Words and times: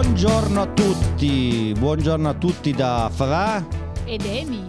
Buongiorno 0.00 0.62
a 0.62 0.66
tutti, 0.66 1.74
buongiorno 1.76 2.28
a 2.28 2.34
tutti 2.34 2.70
da 2.70 3.10
Fra. 3.12 3.66
Ed 4.04 4.24
Emi. 4.24 4.64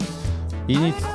Iniz- 0.65 1.05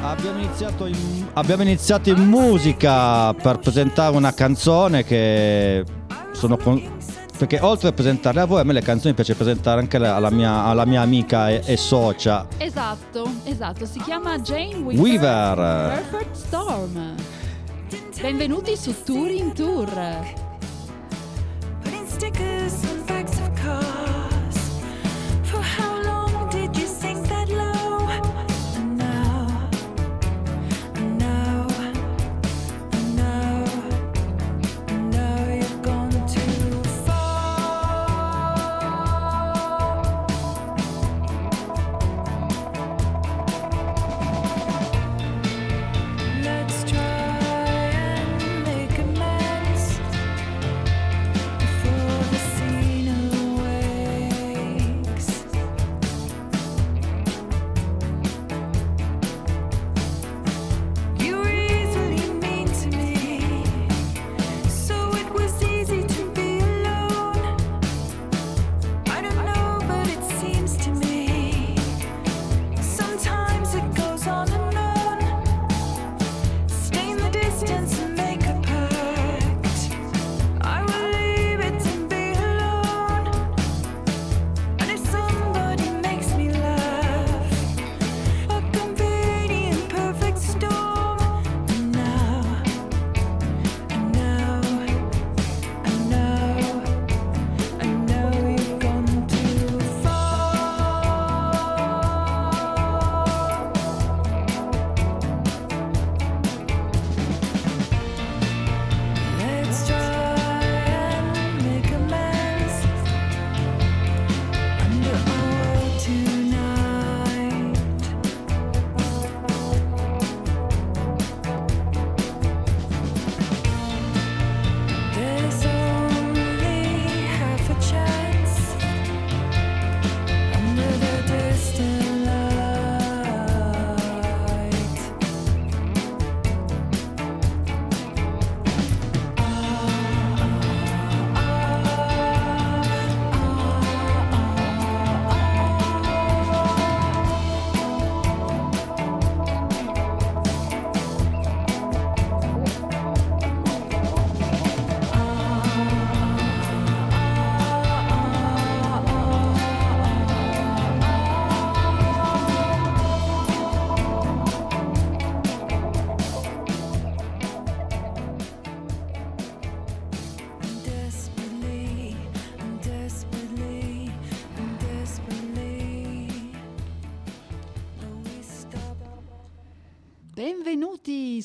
abbiamo, 0.00 0.38
iniziato 0.38 0.86
in, 0.86 1.26
abbiamo 1.32 1.62
iniziato 1.62 2.08
in 2.10 2.20
musica 2.28 3.34
per 3.34 3.58
presentare 3.58 4.14
una 4.14 4.32
canzone 4.32 5.02
che 5.02 5.84
sono 6.30 6.56
con- 6.56 6.80
perché 7.36 7.58
oltre 7.58 7.88
a 7.88 7.92
presentarle 7.92 8.42
a 8.42 8.44
voi, 8.44 8.60
a 8.60 8.64
me 8.64 8.74
le 8.74 8.82
canzoni 8.82 9.12
piace 9.12 9.34
presentare 9.34 9.80
anche 9.80 9.96
alla, 9.96 10.30
mia, 10.30 10.62
alla 10.62 10.86
mia 10.86 11.00
amica 11.00 11.50
e, 11.50 11.60
e 11.64 11.76
socia 11.76 12.46
Esatto, 12.58 13.28
esatto, 13.42 13.86
si 13.86 14.00
chiama 14.02 14.38
Jane 14.38 14.76
Weaver. 14.76 15.00
Weaver. 15.00 16.04
Perfect 16.10 16.36
Storm. 16.36 17.14
Benvenuti 18.20 18.76
su 18.76 18.94
Tour 19.02 19.30
in 19.30 19.52
Tour. 19.52 20.46
because 22.38 22.97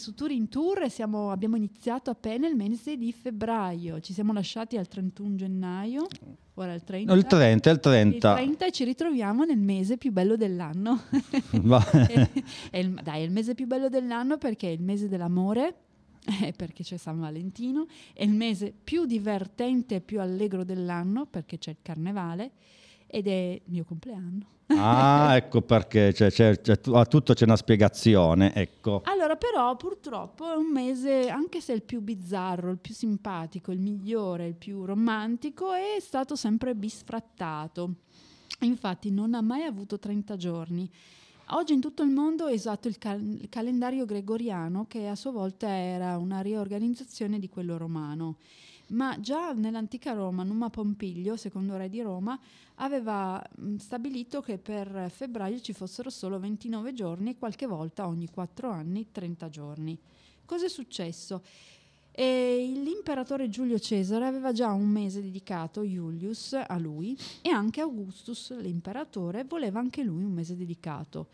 su 0.03 0.13
Tour 0.13 0.31
in 0.31 0.49
Tour. 0.49 0.89
Siamo- 0.89 1.31
abbiamo 1.31 1.55
iniziato 1.55 2.09
appena 2.09 2.45
il 2.45 2.57
mese 2.57 2.97
di 2.97 3.13
febbraio. 3.13 4.01
Ci 4.01 4.11
siamo 4.11 4.33
lasciati 4.33 4.75
al 4.75 4.89
31 4.89 5.35
gennaio. 5.35 6.07
Ora 6.55 6.73
è 6.73 6.75
il 6.75 6.83
30. 6.83 7.11
No, 7.13 7.17
il 7.17 7.25
30, 7.25 7.69
il 7.69 7.75
Il 7.75 7.81
30. 7.81 8.33
30 8.33 8.65
e 8.65 8.71
ci 8.71 8.83
ritroviamo 8.83 9.45
nel 9.45 9.57
mese 9.57 9.97
più 9.97 10.11
bello 10.11 10.35
dell'anno. 10.35 11.03
È, 11.51 12.29
è 12.71 12.77
il, 12.77 12.99
dai, 13.01 13.21
è 13.21 13.23
il 13.23 13.31
mese 13.31 13.55
più 13.55 13.65
bello 13.65 13.87
dell'anno 13.87 14.37
perché 14.37 14.67
è 14.67 14.71
il 14.71 14.81
mese 14.81 15.07
dell'amore, 15.07 15.75
eh, 16.43 16.51
perché 16.51 16.83
c'è 16.83 16.97
San 16.97 17.19
Valentino, 17.19 17.87
è 18.13 18.23
il 18.23 18.33
mese 18.33 18.73
più 18.83 19.05
divertente 19.05 19.95
e 19.95 20.01
più 20.01 20.19
allegro 20.19 20.65
dell'anno 20.65 21.25
perché 21.25 21.57
c'è 21.57 21.71
il 21.71 21.77
carnevale 21.81 22.51
ed 23.07 23.27
è 23.27 23.61
il 23.63 23.71
mio 23.71 23.85
compleanno. 23.85 24.47
Ah, 24.77 25.35
ecco 25.35 25.61
perché 25.61 26.11
c'è- 26.13 26.29
c'è- 26.31 26.61
c'è- 26.61 26.79
a 26.93 27.05
tutto 27.05 27.33
c'è 27.33 27.45
una 27.45 27.55
spiegazione, 27.55 28.53
ecco. 28.53 29.01
Allora, 29.05 29.35
però, 29.35 29.75
purtroppo 29.75 30.51
è 30.51 30.55
un 30.55 30.71
mese, 30.71 31.29
anche 31.29 31.61
se 31.61 31.73
il 31.73 31.81
più 31.83 32.01
bizzarro, 32.01 32.71
il 32.71 32.77
più 32.79 32.93
simpatico, 32.93 33.71
il 33.71 33.79
migliore, 33.79 34.47
il 34.47 34.55
più 34.55 34.85
romantico, 34.85 35.73
è 35.73 35.97
stato 35.99 36.35
sempre 36.35 36.75
bisfrattato. 36.75 37.93
Infatti, 38.61 39.11
non 39.11 39.33
ha 39.33 39.41
mai 39.41 39.63
avuto 39.63 39.99
30 39.99 40.35
giorni. 40.37 40.89
Oggi 41.47 41.73
in 41.73 41.81
tutto 41.81 42.03
il 42.03 42.09
mondo 42.09 42.47
è 42.47 42.53
usato 42.53 42.87
il, 42.87 42.97
cal- 42.97 43.19
il 43.21 43.49
calendario 43.49 44.05
gregoriano, 44.05 44.85
che 44.87 45.07
a 45.07 45.15
sua 45.15 45.31
volta 45.31 45.67
era 45.67 46.17
una 46.17 46.39
riorganizzazione 46.39 47.37
di 47.39 47.49
quello 47.49 47.77
romano. 47.77 48.37
Ma 48.89 49.19
già 49.19 49.53
nell'antica 49.53 50.13
Roma, 50.13 50.43
Numa 50.43 50.69
Pompilio, 50.69 51.35
secondo 51.35 51.77
re 51.77 51.89
di 51.89 52.01
Roma, 52.01 52.39
aveva 52.75 53.41
stabilito 53.77 54.41
che 54.41 54.57
per 54.57 55.09
febbraio 55.09 55.59
ci 55.61 55.73
fossero 55.73 56.09
solo 56.09 56.39
29 56.39 56.93
giorni 56.93 57.31
e 57.31 57.37
qualche 57.37 57.65
volta 57.65 58.07
ogni 58.07 58.29
4 58.29 58.69
anni 58.69 59.07
30 59.11 59.49
giorni. 59.49 59.97
Cosa 60.45 60.65
è 60.65 60.69
successo? 60.69 61.41
E 62.11 62.71
l'imperatore 62.71 63.49
Giulio 63.49 63.79
Cesare 63.79 64.27
aveva 64.27 64.51
già 64.51 64.71
un 64.71 64.87
mese 64.87 65.21
dedicato, 65.23 65.81
Iulius, 65.81 66.53
a 66.53 66.77
lui 66.77 67.17
e 67.41 67.49
anche 67.49 67.81
Augustus, 67.81 68.55
l'imperatore, 68.59 69.45
voleva 69.45 69.79
anche 69.79 70.03
lui 70.03 70.23
un 70.23 70.31
mese 70.31 70.55
dedicato. 70.55 71.29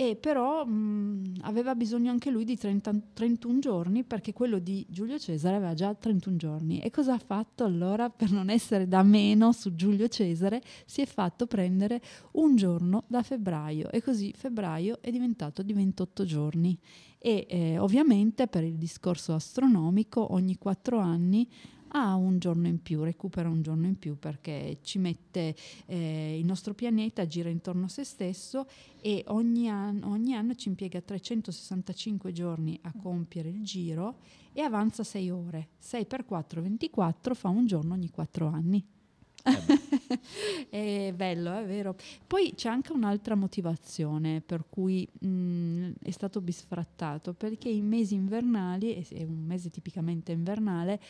E 0.00 0.16
però 0.16 0.64
mh, 0.64 1.40
aveva 1.42 1.74
bisogno 1.74 2.10
anche 2.10 2.30
lui 2.30 2.44
di 2.44 2.56
30 2.56 3.10
31 3.12 3.58
giorni 3.58 4.02
perché 4.02 4.32
quello 4.32 4.58
di 4.58 4.86
Giulio 4.88 5.18
Cesare 5.18 5.56
aveva 5.56 5.74
già 5.74 5.92
31 5.92 6.36
giorni. 6.38 6.78
E 6.78 6.88
cosa 6.88 7.12
ha 7.12 7.18
fatto 7.18 7.64
allora 7.64 8.08
per 8.08 8.30
non 8.30 8.48
essere 8.48 8.88
da 8.88 9.02
meno 9.02 9.52
su 9.52 9.74
Giulio 9.74 10.08
Cesare? 10.08 10.62
Si 10.86 11.02
è 11.02 11.04
fatto 11.04 11.46
prendere 11.46 12.00
un 12.32 12.56
giorno 12.56 13.04
da 13.08 13.22
febbraio 13.22 13.90
e 13.90 14.02
così 14.02 14.32
febbraio 14.34 15.02
è 15.02 15.10
diventato 15.10 15.62
di 15.62 15.74
28 15.74 16.24
giorni. 16.24 16.78
E 17.18 17.46
eh, 17.46 17.78
ovviamente 17.78 18.46
per 18.46 18.64
il 18.64 18.78
discorso 18.78 19.34
astronomico 19.34 20.32
ogni 20.32 20.56
quattro 20.56 20.98
anni 20.98 21.46
ha 21.92 22.14
un 22.14 22.38
giorno 22.38 22.66
in 22.66 22.82
più, 22.82 23.02
recupera 23.02 23.48
un 23.48 23.62
giorno 23.62 23.86
in 23.86 23.98
più 23.98 24.18
perché 24.18 24.78
ci 24.82 24.98
mette 24.98 25.54
eh, 25.86 26.38
il 26.38 26.44
nostro 26.44 26.74
pianeta 26.74 27.26
gira 27.26 27.48
intorno 27.48 27.86
a 27.86 27.88
se 27.88 28.04
stesso 28.04 28.66
e 29.00 29.24
ogni, 29.28 29.68
an- 29.68 30.02
ogni 30.04 30.34
anno 30.34 30.54
ci 30.54 30.68
impiega 30.68 31.00
365 31.00 32.32
giorni 32.32 32.78
a 32.82 32.92
compiere 33.00 33.48
il 33.48 33.62
giro 33.62 34.18
e 34.52 34.62
avanza 34.62 35.02
6 35.02 35.30
ore. 35.30 35.68
6 35.78 36.06
per 36.06 36.24
4, 36.24 36.62
24 36.62 37.34
fa 37.34 37.48
un 37.48 37.66
giorno 37.66 37.94
ogni 37.94 38.10
4 38.10 38.46
anni. 38.46 38.84
è 40.70 41.12
bello, 41.14 41.56
è 41.56 41.64
vero. 41.64 41.96
Poi 42.26 42.54
c'è 42.54 42.68
anche 42.68 42.92
un'altra 42.92 43.34
motivazione 43.34 44.40
per 44.40 44.64
cui 44.68 45.06
mh, 45.06 45.92
è 46.02 46.10
stato 46.10 46.40
bisfrattato, 46.40 47.32
perché 47.32 47.68
i 47.68 47.80
mesi 47.80 48.14
invernali, 48.14 48.94
è 48.94 49.22
un 49.22 49.44
mese 49.44 49.70
tipicamente 49.70 50.32
invernale, 50.32 51.00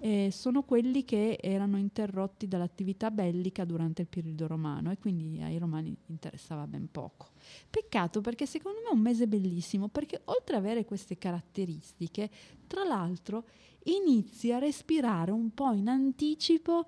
eh, 0.00 0.30
sono 0.30 0.62
quelli 0.62 1.04
che 1.04 1.38
erano 1.40 1.76
interrotti 1.76 2.46
dall'attività 2.46 3.10
bellica 3.10 3.64
durante 3.64 4.02
il 4.02 4.08
periodo 4.08 4.46
romano 4.46 4.90
e 4.90 4.98
quindi 4.98 5.40
ai 5.42 5.58
romani 5.58 5.94
interessava 6.06 6.66
ben 6.66 6.88
poco. 6.90 7.30
Peccato 7.68 8.20
perché 8.20 8.46
secondo 8.46 8.78
me 8.82 8.90
è 8.90 8.94
un 8.94 9.00
mese 9.00 9.26
bellissimo, 9.26 9.88
perché 9.88 10.20
oltre 10.26 10.56
ad 10.56 10.64
avere 10.64 10.84
queste 10.84 11.18
caratteristiche, 11.18 12.30
tra 12.66 12.84
l'altro 12.84 13.44
inizi 13.84 14.52
a 14.52 14.58
respirare 14.58 15.30
un 15.30 15.52
po' 15.54 15.72
in 15.72 15.88
anticipo 15.88 16.86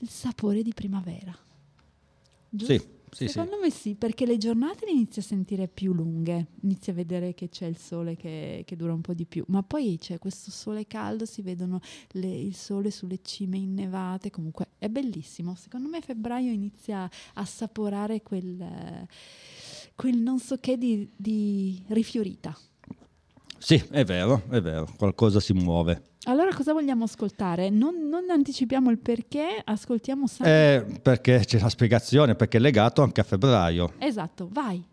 il 0.00 0.08
sapore 0.08 0.62
di 0.62 0.72
primavera. 0.74 1.36
Giusto? 2.50 2.72
Sì, 2.72 2.78
sì, 3.10 3.26
sì. 3.26 3.28
Secondo 3.28 3.58
me 3.60 3.70
sì, 3.70 3.94
perché 3.94 4.26
le 4.26 4.36
giornate 4.36 4.84
le 4.84 4.92
inizi 4.92 5.18
a 5.20 5.22
sentire 5.22 5.66
più 5.66 5.92
lunghe, 5.92 6.48
inizi 6.62 6.90
a 6.90 6.92
vedere 6.92 7.34
che 7.34 7.48
c'è 7.48 7.66
il 7.66 7.78
sole 7.78 8.16
che, 8.16 8.62
che 8.66 8.76
dura 8.76 8.92
un 8.92 9.00
po' 9.00 9.14
di 9.14 9.24
più, 9.24 9.44
ma 9.48 9.62
poi 9.62 9.96
c'è 9.98 10.18
questo 10.18 10.50
sole 10.50 10.86
caldo, 10.86 11.24
si 11.24 11.42
vedono 11.42 11.80
le- 12.12 12.38
il 12.40 12.54
sole 12.54 12.90
sulle 12.90 13.20
cime 13.22 13.56
innevate, 13.56 14.30
comunque 14.30 14.68
è 14.78 14.88
bellissimo. 14.88 15.54
Secondo 15.54 15.88
me 15.88 16.00
febbraio 16.00 16.50
inizia 16.52 17.02
a 17.04 17.10
assaporare 17.34 18.22
quel, 18.22 19.06
quel 19.94 20.16
non 20.18 20.38
so 20.38 20.56
che 20.58 20.76
di, 20.76 21.10
di 21.16 21.82
rifiorita. 21.88 22.56
Sì, 23.58 23.82
è 23.90 24.04
vero, 24.04 24.44
è 24.50 24.60
vero, 24.60 24.86
qualcosa 24.96 25.40
si 25.40 25.52
muove. 25.52 26.07
Allora 26.24 26.52
cosa 26.54 26.72
vogliamo 26.72 27.04
ascoltare? 27.04 27.70
Non, 27.70 28.08
non 28.08 28.28
anticipiamo 28.28 28.90
il 28.90 28.98
perché, 28.98 29.62
ascoltiamo 29.64 30.26
San... 30.26 30.46
Eh, 30.46 31.00
perché 31.00 31.42
c'è 31.44 31.58
la 31.58 31.68
spiegazione, 31.68 32.34
perché 32.34 32.58
è 32.58 32.60
legato 32.60 33.02
anche 33.02 33.20
a 33.20 33.24
febbraio. 33.24 33.92
Esatto, 33.98 34.48
vai. 34.50 34.84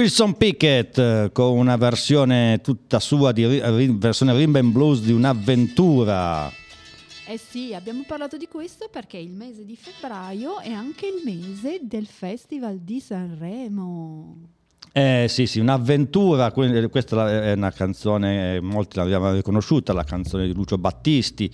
Wilson 0.00 0.34
Pickett 0.34 0.96
eh, 0.96 1.28
con 1.30 1.58
una 1.58 1.76
versione 1.76 2.60
tutta 2.62 2.98
sua, 3.00 3.32
di, 3.32 3.44
versione 3.98 4.32
and 4.32 4.72
blues 4.72 5.02
di 5.02 5.12
un'avventura. 5.12 6.50
Eh 7.26 7.36
sì, 7.36 7.74
abbiamo 7.74 8.04
parlato 8.06 8.38
di 8.38 8.48
questo 8.48 8.88
perché 8.90 9.18
il 9.18 9.28
mese 9.28 9.66
di 9.66 9.76
febbraio 9.76 10.58
è 10.60 10.70
anche 10.70 11.06
il 11.06 11.20
mese 11.22 11.80
del 11.82 12.06
Festival 12.06 12.78
di 12.78 12.98
Sanremo. 12.98 14.36
Eh 14.90 15.26
sì, 15.28 15.46
sì, 15.46 15.60
un'avventura, 15.60 16.50
que- 16.50 16.88
questa 16.88 17.42
è 17.42 17.52
una 17.52 17.70
canzone, 17.70 18.56
eh, 18.56 18.60
molti 18.60 18.96
l'abbiamo 18.96 19.34
riconosciuta, 19.34 19.92
la 19.92 20.04
canzone 20.04 20.46
di 20.46 20.54
Lucio 20.54 20.78
Battisti. 20.78 21.52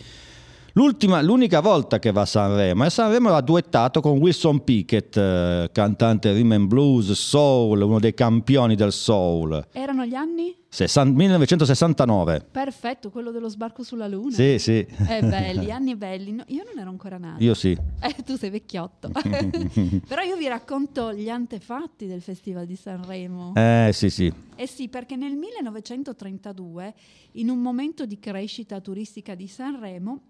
L'ultima- 0.76 1.22
l'unica 1.22 1.60
volta 1.60 1.98
che 1.98 2.12
va 2.12 2.20
a 2.20 2.26
Sanremo, 2.26 2.84
e 2.84 2.90
Sanremo 2.90 3.30
ha 3.30 3.40
duettato 3.40 4.02
con 4.02 4.18
Wilson 4.18 4.62
Pickett, 4.62 5.16
eh, 5.16 5.70
cantante 5.72 6.34
rhythm 6.34 6.52
and 6.52 6.66
blues, 6.66 7.12
soul, 7.12 7.80
uno 7.80 7.98
dei 7.98 8.12
campioni 8.12 8.74
del 8.74 8.92
soul. 8.92 9.68
Erano 9.72 10.04
gli 10.04 10.12
anni? 10.14 10.54
Sessan- 10.68 11.14
1969. 11.14 12.48
Perfetto, 12.50 13.08
quello 13.08 13.30
dello 13.30 13.48
sbarco 13.48 13.82
sulla 13.82 14.06
Luna. 14.06 14.34
Sì, 14.34 14.58
sì. 14.58 14.86
Eh, 15.08 15.22
belli, 15.22 15.70
anni 15.70 15.96
belli. 15.96 16.32
No, 16.32 16.44
io 16.48 16.62
non 16.66 16.78
ero 16.78 16.90
ancora 16.90 17.16
nata. 17.16 17.42
Io 17.42 17.54
sì. 17.54 17.74
Eh, 18.00 18.14
tu 18.22 18.36
sei 18.36 18.50
vecchiotto. 18.50 19.08
Però 20.06 20.20
io 20.20 20.36
vi 20.36 20.46
racconto 20.46 21.14
gli 21.14 21.30
antefatti 21.30 22.06
del 22.06 22.20
Festival 22.20 22.66
di 22.66 22.76
Sanremo. 22.76 23.54
Eh 23.54 23.92
sì, 23.94 24.10
sì. 24.10 24.30
Eh 24.54 24.66
sì, 24.66 24.88
perché 24.88 25.16
nel 25.16 25.36
1932, 25.36 26.94
in 27.32 27.48
un 27.48 27.62
momento 27.62 28.04
di 28.04 28.18
crescita 28.18 28.78
turistica 28.80 29.34
di 29.34 29.48
Sanremo, 29.48 30.24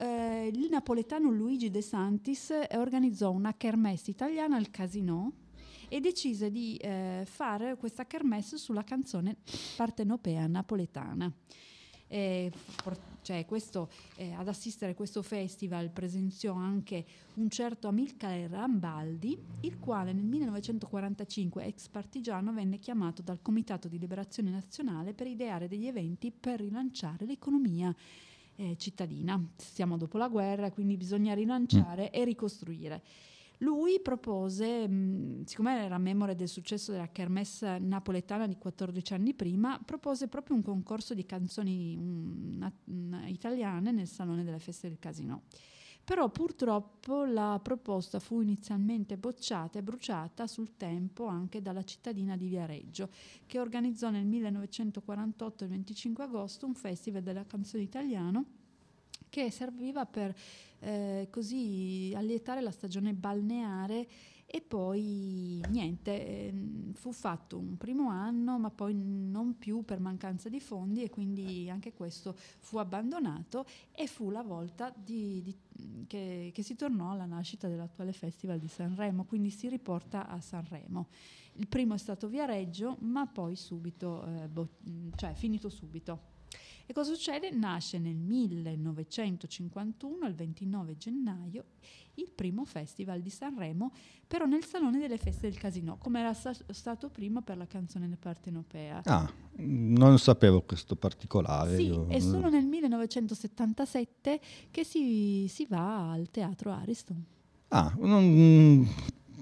eh, 0.00 0.50
il 0.52 0.68
napoletano 0.70 1.30
Luigi 1.30 1.70
De 1.70 1.82
Santis 1.82 2.50
eh, 2.50 2.68
organizzò 2.76 3.30
una 3.30 3.54
kermesse 3.54 4.10
italiana 4.10 4.56
al 4.56 4.70
Casino 4.70 5.32
e 5.88 6.00
decise 6.00 6.50
di 6.50 6.76
eh, 6.76 7.24
fare 7.26 7.76
questa 7.76 8.06
kermesse 8.06 8.56
sulla 8.56 8.82
canzone 8.82 9.36
partenopea 9.76 10.46
napoletana. 10.46 11.30
eh, 12.08 12.50
cioè 13.22 13.44
questo, 13.44 13.90
eh, 14.16 14.32
ad 14.32 14.48
assistere 14.48 14.92
a 14.92 14.94
questo 14.94 15.22
festival 15.22 15.90
presenziò 15.90 16.54
anche 16.54 17.04
un 17.34 17.50
certo 17.50 17.86
Amilcare 17.86 18.48
Rambaldi, 18.48 19.38
il 19.60 19.78
quale 19.78 20.12
nel 20.12 20.24
1945, 20.24 21.64
ex 21.64 21.88
partigiano, 21.88 22.52
venne 22.52 22.78
chiamato 22.78 23.20
dal 23.20 23.42
Comitato 23.42 23.88
di 23.88 23.98
Liberazione 23.98 24.50
Nazionale 24.50 25.12
per 25.12 25.26
ideare 25.26 25.68
degli 25.68 25.86
eventi 25.86 26.32
per 26.32 26.60
rilanciare 26.60 27.26
l'economia 27.26 27.94
eh, 28.60 28.76
cittadina. 28.76 29.42
Siamo 29.56 29.96
dopo 29.96 30.18
la 30.18 30.28
guerra, 30.28 30.70
quindi 30.70 30.96
bisogna 30.96 31.32
rilanciare 31.34 32.10
e 32.10 32.24
ricostruire. 32.24 33.02
Lui 33.58 34.00
propose, 34.00 34.86
mh, 34.88 35.44
siccome 35.44 35.84
era 35.84 35.98
memore 35.98 36.34
del 36.34 36.48
successo 36.48 36.92
della 36.92 37.08
kermesse 37.08 37.78
napoletana 37.78 38.46
di 38.46 38.56
14 38.56 39.14
anni 39.14 39.34
prima, 39.34 39.78
propose 39.84 40.28
proprio 40.28 40.56
un 40.56 40.62
concorso 40.62 41.12
di 41.14 41.26
canzoni 41.26 41.96
mm, 41.96 42.56
na- 42.58 42.72
mm, 42.90 43.26
italiane 43.26 43.92
nel 43.92 44.06
Salone 44.06 44.44
delle 44.44 44.58
Feste 44.58 44.88
del 44.88 44.98
Casino. 44.98 45.42
Però 46.10 46.28
purtroppo 46.28 47.24
la 47.24 47.60
proposta 47.62 48.18
fu 48.18 48.40
inizialmente 48.40 49.16
bocciata 49.16 49.78
e 49.78 49.82
bruciata 49.84 50.48
sul 50.48 50.76
tempo 50.76 51.26
anche 51.26 51.62
dalla 51.62 51.84
cittadina 51.84 52.36
di 52.36 52.48
Viareggio, 52.48 53.10
che 53.46 53.60
organizzò 53.60 54.10
nel 54.10 54.26
1948, 54.26 55.62
il 55.62 55.70
25 55.70 56.24
agosto, 56.24 56.66
un 56.66 56.74
festival 56.74 57.22
della 57.22 57.46
canzone 57.46 57.84
italiano 57.84 58.44
che 59.28 59.52
serviva 59.52 60.04
per 60.04 60.34
eh, 60.80 61.28
così 61.30 62.12
allietare 62.16 62.60
la 62.60 62.72
stagione 62.72 63.14
balneare 63.14 64.08
e 64.52 64.60
poi 64.62 65.62
niente, 65.68 66.48
ehm, 66.48 66.92
fu 66.94 67.12
fatto 67.12 67.56
un 67.56 67.76
primo 67.76 68.08
anno 68.08 68.58
ma 68.58 68.68
poi 68.70 68.94
non 68.96 69.56
più 69.58 69.84
per 69.84 70.00
mancanza 70.00 70.48
di 70.48 70.58
fondi 70.58 71.04
e 71.04 71.08
quindi 71.08 71.70
anche 71.70 71.92
questo 71.92 72.34
fu 72.36 72.78
abbandonato 72.78 73.64
e 73.92 74.08
fu 74.08 74.30
la 74.30 74.42
volta 74.42 74.92
di- 74.96 75.40
di- 75.40 76.04
che, 76.08 76.50
che 76.52 76.62
si 76.64 76.74
tornò 76.74 77.12
alla 77.12 77.26
nascita 77.26 77.68
dell'attuale 77.68 78.12
Festival 78.12 78.58
di 78.58 78.66
Sanremo, 78.66 79.24
quindi 79.24 79.50
si 79.50 79.68
riporta 79.68 80.26
a 80.26 80.40
Sanremo. 80.40 81.06
Il 81.54 81.68
primo 81.68 81.94
è 81.94 81.98
stato 81.98 82.26
Viareggio 82.26 82.96
ma 83.02 83.26
poi 83.28 83.54
subito, 83.54 84.24
eh, 84.26 84.48
bo- 84.48 84.68
cioè 85.14 85.32
finito 85.34 85.68
subito. 85.68 86.38
E 86.86 86.92
cosa 86.92 87.14
succede? 87.14 87.50
Nasce 87.50 87.98
nel 87.98 88.16
1951, 88.16 90.26
il 90.26 90.34
29 90.34 90.96
gennaio, 90.96 91.64
il 92.14 92.30
primo 92.34 92.64
festival 92.64 93.20
di 93.20 93.30
Sanremo, 93.30 93.92
però 94.26 94.44
nel 94.46 94.64
Salone 94.64 94.98
delle 94.98 95.16
Feste 95.16 95.48
del 95.48 95.58
Casino, 95.58 95.96
come 95.98 96.20
era 96.20 96.34
sta- 96.34 96.54
stato 96.70 97.08
prima 97.08 97.40
per 97.42 97.56
la 97.56 97.66
canzone 97.66 98.08
partenopea. 98.16 99.02
Ah, 99.04 99.32
non 99.58 100.18
sapevo 100.18 100.62
questo 100.62 100.96
particolare. 100.96 101.76
Sì, 101.76 101.84
io- 101.84 102.06
è 102.08 102.18
solo 102.18 102.48
nel 102.50 102.66
1977 102.66 104.40
che 104.70 104.84
si, 104.84 105.46
si 105.48 105.66
va 105.68 106.10
al 106.10 106.30
teatro 106.30 106.72
Ariston. 106.72 107.24
Ah, 107.68 107.94
non- 108.00 108.88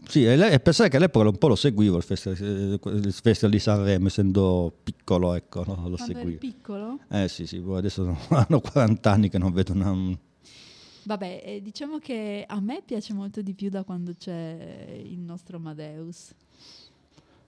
sì, 0.08 0.24
e 0.24 0.60
pensare 0.60 0.88
che 0.88 0.96
all'epoca 0.96 1.28
un 1.28 1.36
po' 1.36 1.48
lo 1.48 1.54
seguivo 1.54 1.96
il 1.98 2.02
festival, 2.02 2.36
il 2.40 3.12
festival 3.12 3.50
di 3.50 3.58
Sanremo, 3.58 4.06
essendo 4.06 4.72
piccolo, 4.82 5.34
ecco, 5.34 5.64
no, 5.66 5.74
lo 5.88 5.96
Quando 5.96 6.14
seguivo. 6.14 6.38
piccolo? 6.38 6.98
Eh 7.10 7.28
sì, 7.28 7.46
sì, 7.46 7.58
poi 7.60 7.78
adesso 7.78 8.02
sono- 8.04 8.18
hanno 8.46 8.60
40 8.60 9.10
anni 9.10 9.28
che 9.28 9.38
non 9.38 9.52
vedo 9.52 9.72
una... 9.74 9.94
Vabbè, 11.04 11.42
eh, 11.44 11.62
diciamo 11.62 11.98
che 11.98 12.44
a 12.46 12.60
me 12.60 12.82
piace 12.84 13.12
molto 13.14 13.40
di 13.42 13.54
più 13.54 13.68
da 13.70 13.82
quando 13.84 14.12
c'è 14.18 15.00
il 15.04 15.18
nostro 15.20 15.56
Amadeus. 15.56 16.32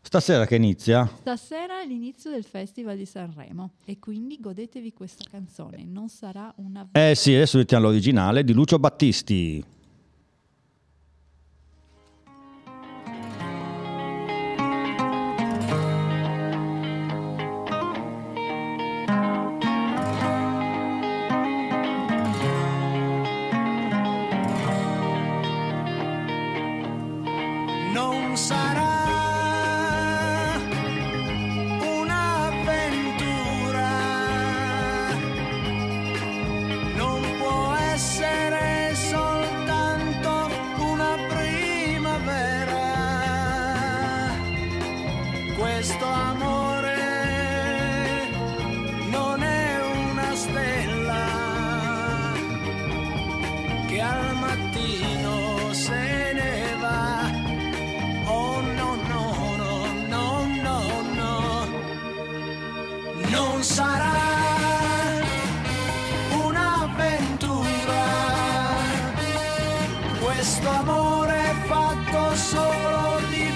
Stasera 0.03 0.47
che 0.47 0.57
inizia? 0.57 1.09
Stasera 1.21 1.83
è 1.83 1.87
l'inizio 1.87 2.31
del 2.31 2.45
Festival 2.45 2.97
di 2.97 3.05
Sanremo 3.05 3.73
e 3.85 3.99
quindi 3.99 4.39
godetevi 4.41 4.93
questa 4.95 5.25
canzone. 5.31 5.85
Non 5.85 6.09
sarà 6.09 6.53
una 6.57 6.89
Eh 6.93 7.15
sì, 7.15 7.35
adesso 7.35 7.59
mettiamo 7.59 7.85
l'originale 7.85 8.43
di 8.45 8.53
Lucio 8.55 8.79
Battisti. 8.79 9.63
Questo 70.41 70.71
amore 70.71 71.35
è 71.39 71.55
fatto 71.67 72.35
solo 72.35 73.21
di 73.29 73.50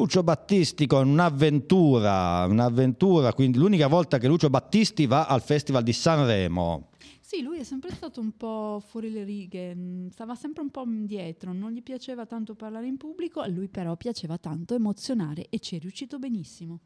Lucio 0.00 0.22
Battisti 0.22 0.86
con 0.86 1.06
un'avventura, 1.06 2.46
un'avventura, 2.46 3.34
quindi 3.34 3.58
l'unica 3.58 3.86
volta 3.86 4.16
che 4.16 4.28
Lucio 4.28 4.48
Battisti 4.48 5.04
va 5.04 5.26
al 5.26 5.42
Festival 5.42 5.82
di 5.82 5.92
Sanremo. 5.92 6.88
Sì, 7.20 7.42
lui 7.42 7.58
è 7.58 7.64
sempre 7.64 7.90
stato 7.92 8.18
un 8.18 8.34
po' 8.34 8.82
fuori 8.84 9.12
le 9.12 9.24
righe, 9.24 9.74
mm, 9.74 10.08
stava 10.08 10.34
sempre 10.34 10.62
un 10.62 10.70
po' 10.70 10.84
indietro, 10.86 11.52
non 11.52 11.72
gli 11.72 11.82
piaceva 11.82 12.24
tanto 12.24 12.54
parlare 12.54 12.86
in 12.86 12.96
pubblico, 12.96 13.40
a 13.40 13.46
lui 13.46 13.68
però 13.68 13.94
piaceva 13.96 14.38
tanto 14.38 14.74
emozionare 14.74 15.48
e 15.50 15.58
ci 15.58 15.76
è 15.76 15.78
riuscito 15.78 16.18
benissimo. 16.18 16.80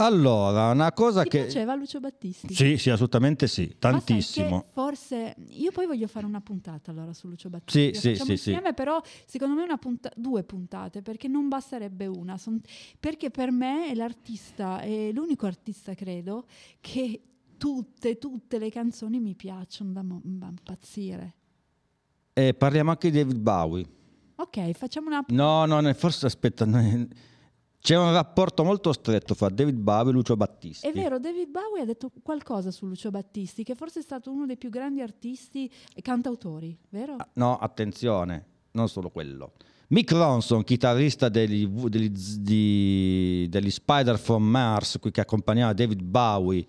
Allora, 0.00 0.70
una 0.70 0.92
cosa 0.92 1.22
Ti 1.24 1.28
che... 1.28 1.42
piaceva 1.42 1.74
Lucio 1.74 1.98
Battisti? 1.98 2.54
Sì, 2.54 2.76
sì, 2.78 2.90
assolutamente 2.90 3.48
sì, 3.48 3.74
tantissimo. 3.78 4.66
forse 4.72 5.34
io 5.48 5.72
poi 5.72 5.86
voglio 5.86 6.06
fare 6.06 6.24
una 6.24 6.40
puntata 6.40 6.92
allora 6.92 7.12
su 7.12 7.26
Lucio 7.28 7.48
Battisti. 7.50 7.94
Sì, 7.94 8.00
sì, 8.00 8.14
sì, 8.16 8.24
sì. 8.24 8.30
insieme, 8.32 8.74
però 8.74 9.00
secondo 9.26 9.56
me 9.56 9.64
una 9.64 9.76
punta- 9.76 10.12
due 10.14 10.44
puntate 10.44 11.02
perché 11.02 11.26
non 11.26 11.48
basterebbe 11.48 12.06
una. 12.06 12.38
Son- 12.38 12.60
perché 13.00 13.30
per 13.30 13.50
me 13.50 13.88
è 13.90 13.94
l'artista, 13.94 14.80
è 14.80 15.10
l'unico 15.12 15.46
artista 15.46 15.94
credo 15.94 16.46
che 16.80 17.20
tutte, 17.56 18.18
tutte 18.18 18.58
le 18.58 18.70
canzoni 18.70 19.18
mi 19.18 19.34
piacciono 19.34 19.90
da, 19.92 20.02
mo- 20.02 20.20
da 20.22 20.46
impazzire. 20.46 21.34
E 22.32 22.54
parliamo 22.54 22.90
anche 22.90 23.10
di 23.10 23.18
David 23.18 23.38
Bowie. 23.38 23.86
Ok, 24.36 24.70
facciamo 24.74 25.08
una. 25.08 25.24
No, 25.30 25.64
no, 25.64 25.80
no, 25.80 25.92
forse 25.94 26.26
aspetta, 26.26 26.64
no, 26.64 27.08
c'è 27.80 27.96
un 27.96 28.12
rapporto 28.12 28.64
molto 28.64 28.92
stretto 28.92 29.34
fra 29.34 29.48
David 29.48 29.76
Bowie 29.76 30.10
e 30.10 30.14
Lucio 30.14 30.36
Battisti. 30.36 30.86
È 30.86 30.92
vero, 30.92 31.18
David 31.18 31.48
Bowie 31.48 31.82
ha 31.82 31.84
detto 31.84 32.10
qualcosa 32.22 32.70
su 32.70 32.86
Lucio 32.86 33.10
Battisti, 33.10 33.62
che 33.62 33.74
forse 33.74 34.00
è 34.00 34.02
stato 34.02 34.30
uno 34.30 34.46
dei 34.46 34.56
più 34.56 34.68
grandi 34.68 35.00
artisti 35.00 35.70
e 35.94 36.02
cantautori, 36.02 36.76
vero? 36.90 37.14
Ah, 37.16 37.28
No, 37.34 37.56
attenzione, 37.56 38.44
non 38.72 38.88
solo 38.88 39.10
quello. 39.10 39.52
Mick 39.90 40.10
Ronson, 40.12 40.64
chitarrista 40.64 41.30
degli, 41.30 41.66
degli, 41.66 43.48
degli 43.48 43.70
Spider 43.70 44.18
from 44.18 44.44
Mars, 44.44 44.98
qui 45.00 45.10
che 45.10 45.22
accompagnava 45.22 45.72
David 45.72 46.02
Bowie 46.02 46.66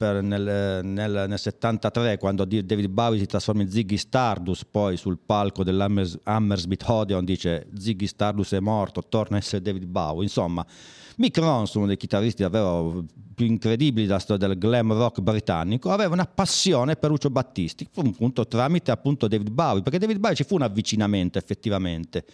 per- 0.00 0.22
nel, 0.22 0.82
nel- 0.82 1.26
nel 1.28 1.38
73, 1.38 2.16
quando 2.16 2.46
David 2.46 2.86
Bowie 2.86 3.18
si 3.18 3.26
trasforma 3.26 3.60
in 3.60 3.70
Ziggy 3.70 3.98
Stardust, 3.98 4.66
poi 4.70 4.96
sul 4.96 5.18
palco 5.18 5.62
dell'Hammersmith 5.62 6.84
Odeon 6.86 7.22
dice 7.22 7.66
Ziggy 7.76 8.06
Stardust 8.06 8.54
è 8.54 8.60
morto, 8.60 9.02
torna 9.06 9.36
a 9.36 9.40
essere 9.40 9.60
David 9.60 9.84
Bowie. 9.84 10.22
Insomma, 10.22 10.64
Mick 11.16 11.36
Ronson, 11.36 11.82
uno 11.82 11.88
dei 11.88 11.98
chitarristi 11.98 12.40
davvero 12.40 13.04
più 13.34 13.44
incredibili 13.44 14.06
della 14.06 14.18
storia 14.18 14.48
del 14.48 14.56
glam 14.56 14.90
rock 14.94 15.20
britannico, 15.20 15.90
aveva 15.90 16.14
una 16.14 16.24
passione 16.24 16.96
per 16.96 17.10
Lucio 17.10 17.28
Battisti, 17.28 17.86
appunto 17.94 18.46
tramite 18.46 18.90
appunto 18.90 19.28
David 19.28 19.50
Bowie, 19.50 19.82
perché 19.82 19.98
David 19.98 20.16
Bowie 20.16 20.36
ci 20.36 20.44
fu 20.44 20.54
un 20.54 20.62
avvicinamento 20.62 21.36
effettivamente. 21.36 22.24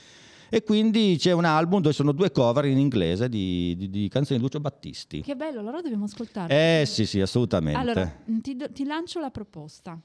E 0.48 0.62
quindi 0.62 1.16
c'è 1.18 1.32
un 1.32 1.44
album 1.44 1.80
dove 1.80 1.94
sono 1.94 2.12
due 2.12 2.30
cover 2.30 2.64
in 2.66 2.78
inglese 2.78 3.28
di, 3.28 3.74
di- 3.76 3.90
di 3.90 4.08
canzoni 4.08 4.38
di 4.38 4.44
Lucio 4.44 4.60
Battisti. 4.60 5.22
Che 5.22 5.34
bello, 5.36 5.60
allora 5.60 5.80
dobbiamo 5.80 6.04
ascoltare. 6.04 6.80
Eh 6.82 6.86
sì, 6.86 7.04
sì, 7.06 7.20
assolutamente. 7.20 7.78
Allora, 7.80 8.16
mm, 8.30 8.38
ti, 8.38 8.56
ti 8.72 8.84
lancio 8.84 9.18
la 9.20 9.30
proposta. 9.30 9.98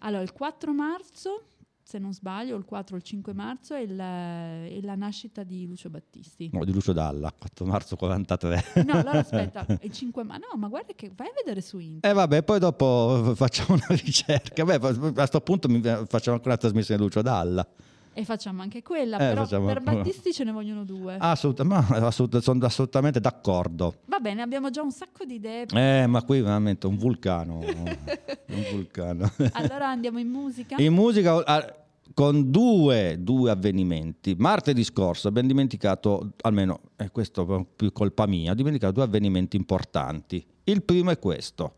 Allora, 0.00 0.22
il 0.22 0.32
4 0.32 0.72
marzo, 0.74 1.42
se 1.82 1.98
non 1.98 2.12
sbaglio, 2.12 2.54
il 2.56 2.64
4 2.66 2.94
o 2.94 2.98
il 2.98 3.02
5 3.04 3.32
marzo 3.32 3.74
è, 3.74 3.80
il- 3.80 3.96
è 3.96 4.78
la 4.82 4.94
nascita 4.94 5.42
di 5.42 5.66
Lucio 5.66 5.88
Battisti. 5.88 6.50
No, 6.52 6.64
di 6.64 6.72
Lucio 6.72 6.92
Dalla, 6.92 7.32
4 7.36 7.64
marzo 7.64 7.96
43. 7.96 8.64
No, 8.86 8.92
allora 8.92 9.18
aspetta, 9.20 9.64
il 9.80 9.90
5 9.90 10.22
marzo. 10.22 10.46
No, 10.52 10.58
ma 10.58 10.68
guarda 10.68 10.92
che 10.94 11.10
vai 11.16 11.28
a 11.28 11.32
vedere 11.34 11.62
su 11.62 11.78
internet. 11.78 12.04
E 12.04 12.12
vabbè, 12.12 12.42
poi 12.42 12.58
dopo 12.58 13.32
facciamo 13.34 13.74
una 13.74 13.86
ricerca. 14.00 14.64
Beh, 14.64 14.74
a 14.74 15.12
questo 15.12 15.40
punto 15.40 15.68
facciamo 16.06 16.36
anche 16.36 16.48
una 16.48 16.56
trasmissione 16.58 17.00
di 17.00 17.06
Lucio 17.06 17.22
Dalla. 17.22 17.66
E 18.18 18.24
facciamo 18.24 18.62
anche 18.62 18.82
quella, 18.82 19.14
Eh, 19.14 19.28
però 19.28 19.42
facciamo 19.44 19.66
per 19.66 19.80
Battisti 19.80 20.32
ce 20.32 20.42
ne 20.42 20.50
vogliono 20.50 20.82
due. 20.82 21.18
Assolut- 21.20 21.62
ma 21.62 21.86
assolut- 21.88 22.38
sono 22.38 22.66
assolutamente 22.66 23.20
d'accordo. 23.20 23.98
Va 24.06 24.18
bene, 24.18 24.42
abbiamo 24.42 24.70
già 24.70 24.82
un 24.82 24.90
sacco 24.90 25.24
di 25.24 25.34
idee. 25.34 25.66
Eh, 25.72 26.08
ma 26.08 26.20
qui 26.24 26.40
veramente 26.40 26.88
un 26.88 26.96
vulcano. 26.96 27.60
un 27.60 28.64
vulcano. 28.72 29.30
Allora 29.52 29.90
andiamo 29.90 30.18
in 30.18 30.26
musica. 30.30 30.74
In 30.78 30.94
musica 30.94 31.44
ah, 31.44 31.72
con 32.12 32.50
due, 32.50 33.18
due 33.20 33.52
avvenimenti. 33.52 34.34
Martedì 34.36 34.82
scorso 34.82 35.28
abbiamo 35.28 35.46
dimenticato, 35.46 36.32
almeno 36.40 36.80
è 36.96 37.12
questo 37.12 37.60
è 37.60 37.64
più 37.76 37.92
colpa 37.92 38.26
mia, 38.26 38.50
ho 38.50 38.54
dimenticato 38.56 38.94
due 38.94 39.04
avvenimenti 39.04 39.56
importanti. 39.56 40.44
Il 40.64 40.82
primo 40.82 41.12
è 41.12 41.20
questo. 41.20 41.74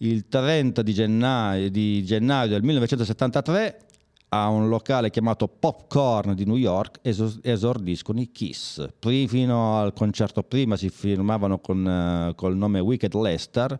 Il 0.00 0.28
30 0.28 0.82
di 0.82 0.92
gennaio, 0.92 1.70
di 1.70 2.04
gennaio 2.04 2.50
del 2.50 2.62
1973 2.62 3.85
a 4.28 4.48
un 4.48 4.68
locale 4.68 5.10
chiamato 5.10 5.46
Popcorn 5.48 6.34
di 6.34 6.44
New 6.44 6.56
York 6.56 6.98
eso- 7.02 7.38
esordiscono 7.42 8.20
i 8.20 8.30
Kiss. 8.32 8.86
Fino 8.98 9.78
al 9.78 9.92
concerto 9.92 10.42
prima 10.42 10.76
si 10.76 10.88
firmavano 10.88 11.58
con 11.58 11.86
eh, 11.86 12.34
col 12.34 12.56
nome 12.56 12.80
Wicked 12.80 13.14
Lester. 13.14 13.78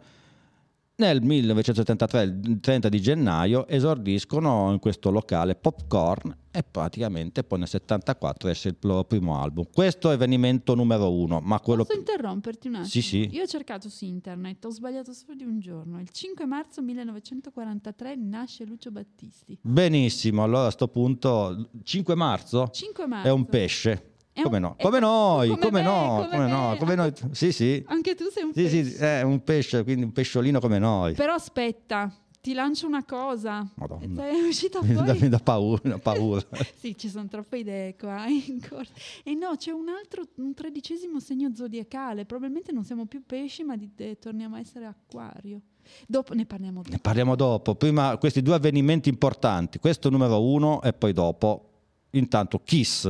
Nel 0.98 1.20
1973, 1.20 2.22
il 2.22 2.58
30 2.58 2.88
di 2.88 3.02
gennaio, 3.02 3.68
esordiscono 3.68 4.72
in 4.72 4.78
questo 4.78 5.10
locale 5.10 5.54
Popcorn 5.54 6.34
e 6.50 6.62
praticamente 6.62 7.44
poi 7.44 7.58
nel 7.58 7.68
74 7.68 8.48
esce 8.48 8.68
il 8.68 8.76
loro 8.80 9.04
primo 9.04 9.38
album. 9.38 9.66
Questo 9.70 10.10
è 10.10 10.14
avvenimento 10.14 10.74
numero 10.74 11.12
uno, 11.12 11.40
ma 11.40 11.60
quello 11.60 11.84
Posso 11.84 11.98
interromperti 11.98 12.68
un 12.68 12.76
attimo? 12.76 12.88
Sì, 12.88 13.02
sì. 13.02 13.28
Io 13.30 13.42
ho 13.42 13.46
cercato 13.46 13.90
su 13.90 14.06
internet, 14.06 14.64
ho 14.64 14.70
sbagliato 14.70 15.12
solo 15.12 15.34
di 15.34 15.44
un 15.44 15.60
giorno. 15.60 16.00
Il 16.00 16.08
5 16.08 16.46
marzo 16.46 16.80
1943 16.80 18.16
nasce 18.16 18.64
Lucio 18.64 18.90
Battisti. 18.90 19.58
benissimo. 19.60 20.44
Allora 20.44 20.68
a 20.68 20.70
sto 20.70 20.88
punto 20.88 21.68
5 21.82 22.14
marzo 22.14 22.70
5 22.72 23.06
marzo. 23.06 23.28
è 23.28 23.30
un 23.30 23.44
pesce. 23.44 24.14
Come 24.42 24.58
no? 24.58 24.76
Come 24.78 24.98
noi, 24.98 25.48
come 25.48 25.60
come 25.60 25.82
me, 25.82 25.86
no, 25.86 26.28
come 26.30 26.46
no, 26.48 26.70
me. 26.70 26.76
come 26.76 26.94
noi. 26.94 27.12
Sì, 27.32 27.52
sì. 27.52 27.82
Anche 27.88 28.14
tu 28.14 28.24
sei 28.30 28.44
un 28.44 28.52
Sì, 28.52 28.62
pesce. 28.62 28.84
sì, 28.84 28.94
è 28.96 29.22
un 29.22 29.42
pesce, 29.42 29.82
quindi 29.84 30.04
un 30.04 30.12
pesciolino 30.12 30.60
come 30.60 30.78
noi. 30.78 31.14
Però 31.14 31.32
aspetta, 31.34 32.12
ti 32.40 32.52
lancio 32.52 32.86
una 32.86 33.04
cosa. 33.04 33.68
Madonna. 33.74 34.28
È 34.28 34.32
uscita 34.46 34.80
fuori. 34.82 35.28
dà 35.28 35.38
paura, 35.38 35.80
mi 35.82 35.90
dà 35.90 35.98
paura. 35.98 36.40
sì, 36.78 36.96
ci 36.96 37.08
sono 37.08 37.26
troppe 37.26 37.58
idee 37.58 37.96
qua 37.96 38.26
in 38.28 38.60
corso. 38.68 38.92
E 39.24 39.34
no, 39.34 39.56
c'è 39.56 39.72
un 39.72 39.88
altro, 39.88 40.22
un 40.36 40.54
tredicesimo 40.54 41.18
segno 41.18 41.50
zodiacale. 41.54 42.24
Probabilmente 42.24 42.70
non 42.70 42.84
siamo 42.84 43.06
più 43.06 43.22
pesci, 43.26 43.64
ma 43.64 43.76
di- 43.76 43.90
eh, 43.96 44.18
torniamo 44.20 44.54
a 44.56 44.60
essere 44.60 44.84
acquario. 44.86 45.60
Dopo 46.06 46.34
ne 46.34 46.46
parliamo 46.46 46.82
dopo. 46.82 46.90
Ne 46.90 46.98
parliamo 47.00 47.34
dopo. 47.36 47.74
Prima 47.74 48.16
questi 48.18 48.42
due 48.42 48.54
avvenimenti 48.54 49.08
importanti. 49.08 49.78
Questo 49.78 50.08
numero 50.10 50.40
uno 50.42 50.82
e 50.82 50.92
poi 50.92 51.12
dopo. 51.12 51.70
Intanto 52.10 52.60
Kiss. 52.62 53.08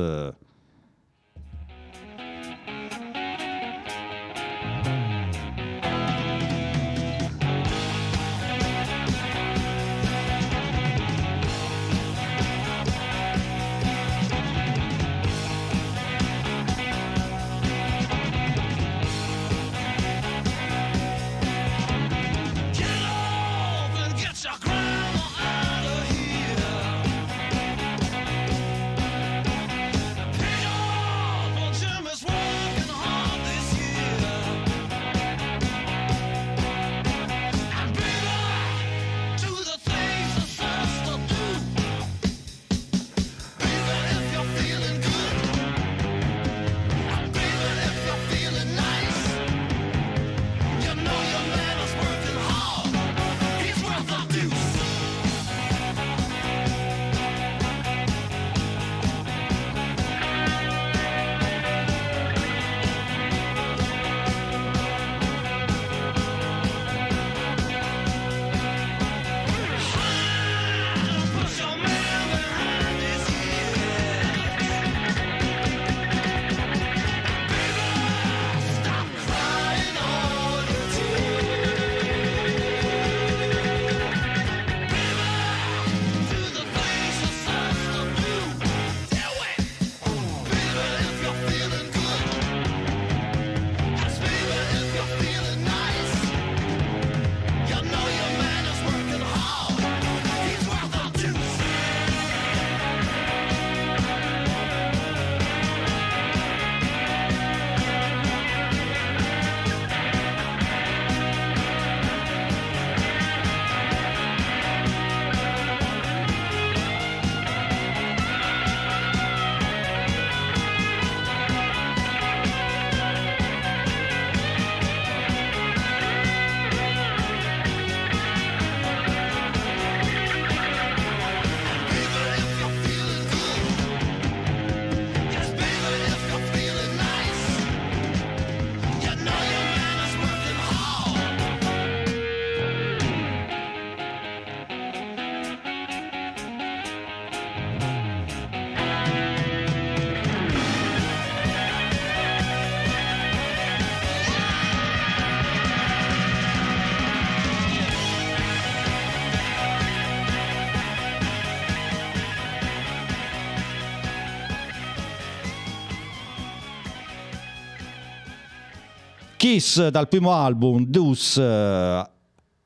Kiss 169.47 169.87
dal 169.87 170.09
primo 170.09 170.33
album, 170.33 170.83
Deuce. 170.85 171.41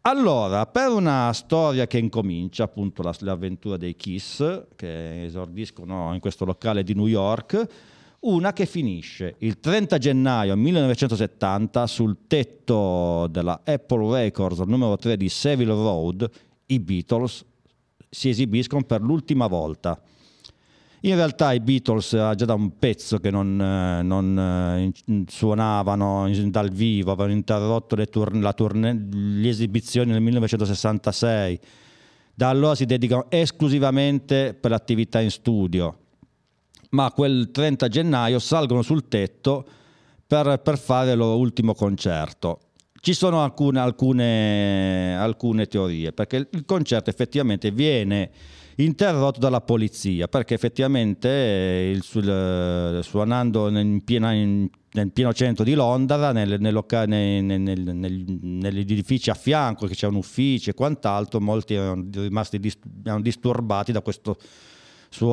Allora, 0.01 0.65
per 0.65 0.89
una 0.89 1.31
storia 1.31 1.85
che 1.85 1.99
incomincia, 1.99 2.63
appunto 2.63 3.03
la- 3.03 3.13
l'avventura 3.19 3.77
dei 3.77 3.95
Kiss, 3.95 4.63
che 4.75 5.25
esordiscono 5.25 6.11
in 6.15 6.19
questo 6.19 6.43
locale 6.43 6.83
di 6.83 6.95
New 6.95 7.05
York, 7.05 7.67
una 8.21 8.51
che 8.51 8.65
finisce 8.65 9.35
il 9.39 9.59
30 9.59 9.99
gennaio 9.99 10.55
1970 10.55 11.85
sul 11.85 12.17
tetto 12.25 13.27
della 13.27 13.61
Apple 13.63 14.23
Records 14.23 14.57
numero 14.61 14.97
3 14.97 15.17
di 15.17 15.29
Savile 15.29 15.73
Road, 15.73 16.27
i 16.65 16.79
Beatles 16.79 17.45
si 18.09 18.29
esibiscono 18.29 18.83
per 18.85 19.01
l'ultima 19.01 19.45
volta. 19.45 20.01
In 21.03 21.15
realtà 21.15 21.51
i 21.51 21.59
Beatles 21.59 22.13
era 22.13 22.35
già 22.35 22.45
da 22.45 22.53
un 22.53 22.77
pezzo 22.77 23.17
che 23.17 23.31
non, 23.31 23.59
eh, 23.59 24.03
non, 24.03 24.37
eh, 24.37 25.23
suonavano 25.27 26.29
dal 26.45 26.69
vivo, 26.69 27.11
avevano 27.11 27.33
interrotto 27.33 27.95
le, 27.95 28.05
tourn- 28.05 28.39
la 28.39 28.53
tournée- 28.53 29.07
le 29.11 29.49
esibizioni 29.49 30.11
nel 30.11 30.21
1966. 30.21 31.59
Da 32.35 32.49
allora 32.49 32.75
si 32.75 32.85
dedicano 32.85 33.25
esclusivamente 33.29 34.53
per 34.53 34.69
l'attività 34.69 35.19
in 35.19 35.31
studio, 35.31 35.97
ma 36.91 37.11
quel 37.11 37.49
30 37.49 37.87
gennaio 37.87 38.37
salgono 38.37 38.83
sul 38.83 39.07
tetto 39.07 39.65
per, 40.27 40.61
per 40.63 40.77
fare 40.77 41.13
il 41.13 41.19
ultimo 41.19 41.73
concerto. 41.73 42.59
Ci 42.99 43.13
sono 43.13 43.41
alcune, 43.41 43.79
alcune, 43.79 45.17
alcune 45.17 45.65
teorie, 45.65 46.13
perché 46.13 46.47
il 46.51 46.63
concerto 46.65 47.09
effettivamente 47.09 47.71
viene 47.71 48.29
interrotto 48.77 49.39
dalla 49.39 49.61
polizia, 49.61 50.27
perché 50.27 50.53
effettivamente 50.53 51.29
eh, 51.29 51.91
il, 51.91 52.03
sul- 52.03 52.27
eh, 52.27 53.03
suonando 53.03 53.67
in 53.69 54.03
piena- 54.03 54.31
in- 54.33 54.67
nel 54.93 55.11
pieno 55.11 55.33
centro 55.33 55.63
di 55.63 55.73
Londra, 55.73 56.31
nel- 56.31 56.57
nel 56.59 56.73
nel- 57.93 58.25
negli 58.41 58.79
edifici 58.79 59.29
a 59.29 59.33
fianco, 59.33 59.85
che 59.87 59.93
c'è 59.95 60.07
un 60.07 60.15
ufficio 60.15 60.69
e 60.69 60.73
quant'altro, 60.73 61.39
molti 61.39 61.75
erano 61.75 62.05
rimasti 62.13 62.59
dis- 62.59 62.77
erano 63.03 63.21
disturbati 63.21 63.91
da 63.91 64.01
questo 64.01 64.37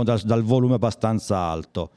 dal, 0.02 0.20
dal 0.22 0.42
volume 0.42 0.74
abbastanza 0.74 1.38
alto. 1.38 1.90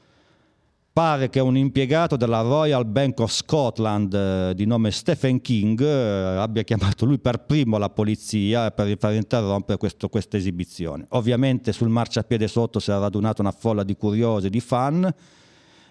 Pare 0.94 1.30
che 1.30 1.40
un 1.40 1.56
impiegato 1.56 2.16
della 2.16 2.42
Royal 2.42 2.84
Bank 2.84 3.20
of 3.20 3.32
Scotland 3.32 4.12
eh, 4.12 4.52
di 4.54 4.66
nome 4.66 4.90
Stephen 4.90 5.40
King 5.40 5.80
eh, 5.80 6.36
abbia 6.36 6.64
chiamato 6.64 7.06
lui 7.06 7.18
per 7.18 7.46
primo 7.46 7.78
la 7.78 7.88
polizia 7.88 8.70
per 8.72 8.94
far 8.98 9.14
interrompere 9.14 9.78
questo- 9.78 10.10
questa 10.10 10.36
esibizione. 10.36 11.06
Ovviamente 11.12 11.72
sul 11.72 11.88
marciapiede 11.88 12.46
sotto 12.46 12.78
si 12.78 12.90
era 12.90 12.98
radunata 12.98 13.40
una 13.40 13.52
folla 13.52 13.84
di 13.84 13.96
curiosi, 13.96 14.50
di 14.50 14.60
fan 14.60 15.10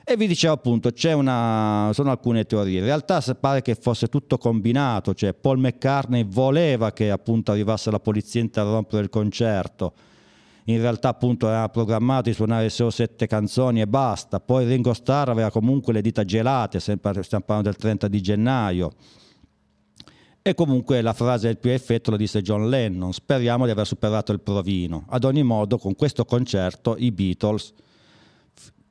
e 0.04 0.18
vi 0.18 0.28
dicevo 0.28 0.54
appunto, 0.54 0.92
una, 1.16 1.90
sono 1.94 2.12
alcune 2.12 2.46
teorie. 2.46 2.78
In 2.78 2.86
realtà 2.86 3.24
pare 3.40 3.64
che 3.64 3.74
fosse 3.74 4.06
tutto 4.06 4.38
combinato, 4.38 5.16
cioè 5.16 5.34
Paul 5.34 5.58
McCartney 5.58 6.26
voleva 6.26 6.92
che 6.92 7.10
appunto 7.10 7.52
arrivasse 7.52 7.90
la 7.90 8.00
polizia 8.00 8.40
a 8.40 8.44
interrompere 8.44 9.02
il 9.02 9.10
concerto 9.10 9.94
in 10.66 10.80
realtà 10.80 11.10
appunto 11.10 11.48
era 11.48 11.68
programmato 11.70 12.30
di 12.30 12.34
suonare 12.34 12.70
solo 12.70 12.90
sette 12.90 13.28
canzoni 13.28 13.82
e 13.82 13.88
basta, 13.88 14.40
poi 14.40 14.66
Ringo 14.66 14.94
Starr 14.94 15.30
aveva 15.30 15.52
comunque 15.52 15.94
le 15.94 16.02
dita 16.02 16.24
gelate, 16.24 16.80
sempre, 16.80 17.24
stiamo 17.24 17.44
parlando 17.46 17.70
del 17.70 17.80
30 17.80 18.08
di 18.08 18.22
gennaio. 18.22 18.92
E 20.44 20.56
comunque 20.56 21.02
la 21.02 21.14
frase 21.14 21.48
del 21.48 21.60
più 21.60 21.70
effetto 21.70 22.10
lo 22.10 22.18
disse 22.18 22.42
John 22.42 22.68
Lennon, 22.68 23.14
speriamo 23.14 23.66
di 23.66 23.72
aver 23.72 23.86
superato 23.86 24.32
il 24.32 24.40
provino. 24.40 25.06
Ad 25.10 25.24
ogni 25.24 25.44
modo 25.44 25.78
con 25.78 25.96
questo 25.96 26.26
concerto 26.26 26.96
i 26.98 27.12
Beatles 27.12 27.74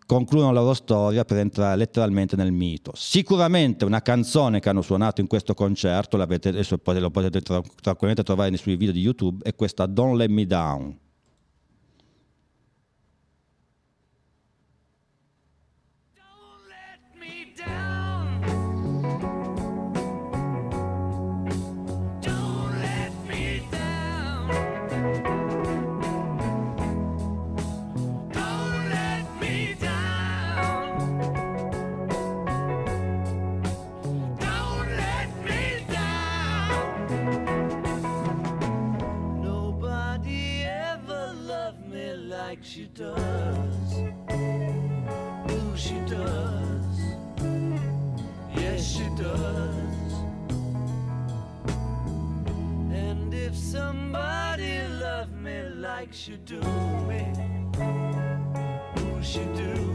concludono 0.06 0.52
la 0.52 0.61
loro 0.61 0.74
storia 0.74 1.24
per 1.24 1.38
entrare 1.38 1.76
letteralmente 1.76 2.35
nel 2.35 2.50
mito. 2.50 2.92
Sicuramente 2.94 3.85
una 3.85 4.02
canzone 4.02 4.59
che 4.59 4.68
hanno 4.68 4.83
suonato 4.83 5.20
in 5.20 5.28
questo 5.28 5.54
concerto, 5.54 6.16
lo 6.16 6.26
potete 6.26 7.40
tra- 7.40 7.62
tranquillamente 7.80 8.22
trovare 8.24 8.50
nei 8.50 8.59
suoi 8.59 8.76
video 8.76 8.92
di 8.92 9.00
YouTube, 9.00 9.44
è 9.44 9.54
questa 9.54 9.87
Don't 9.87 10.16
Let 10.16 10.30
Me 10.30 10.46
Down. 10.46 10.98
Me 56.11 56.16
like 56.16 56.16
she 56.16 56.37
do 56.44 56.61
me, 57.07 57.33
ooh, 58.99 59.23
she 59.23 59.44
do 59.55 59.89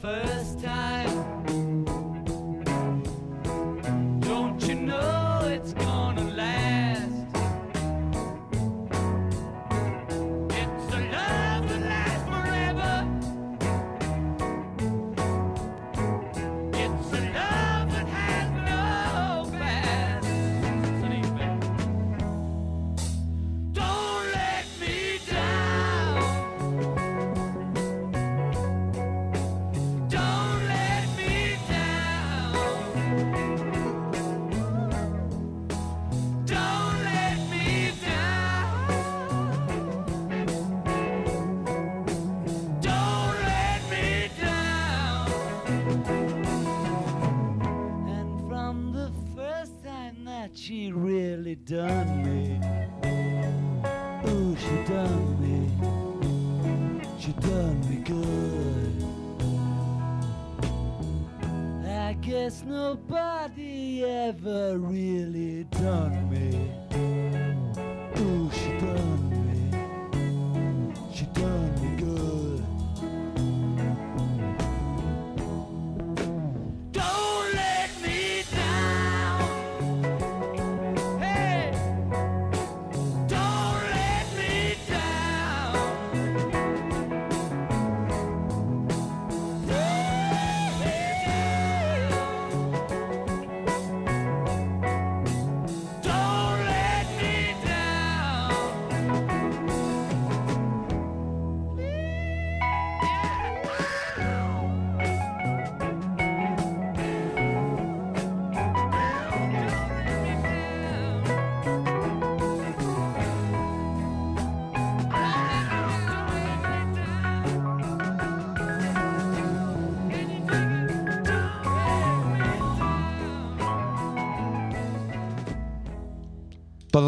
first 0.00 0.37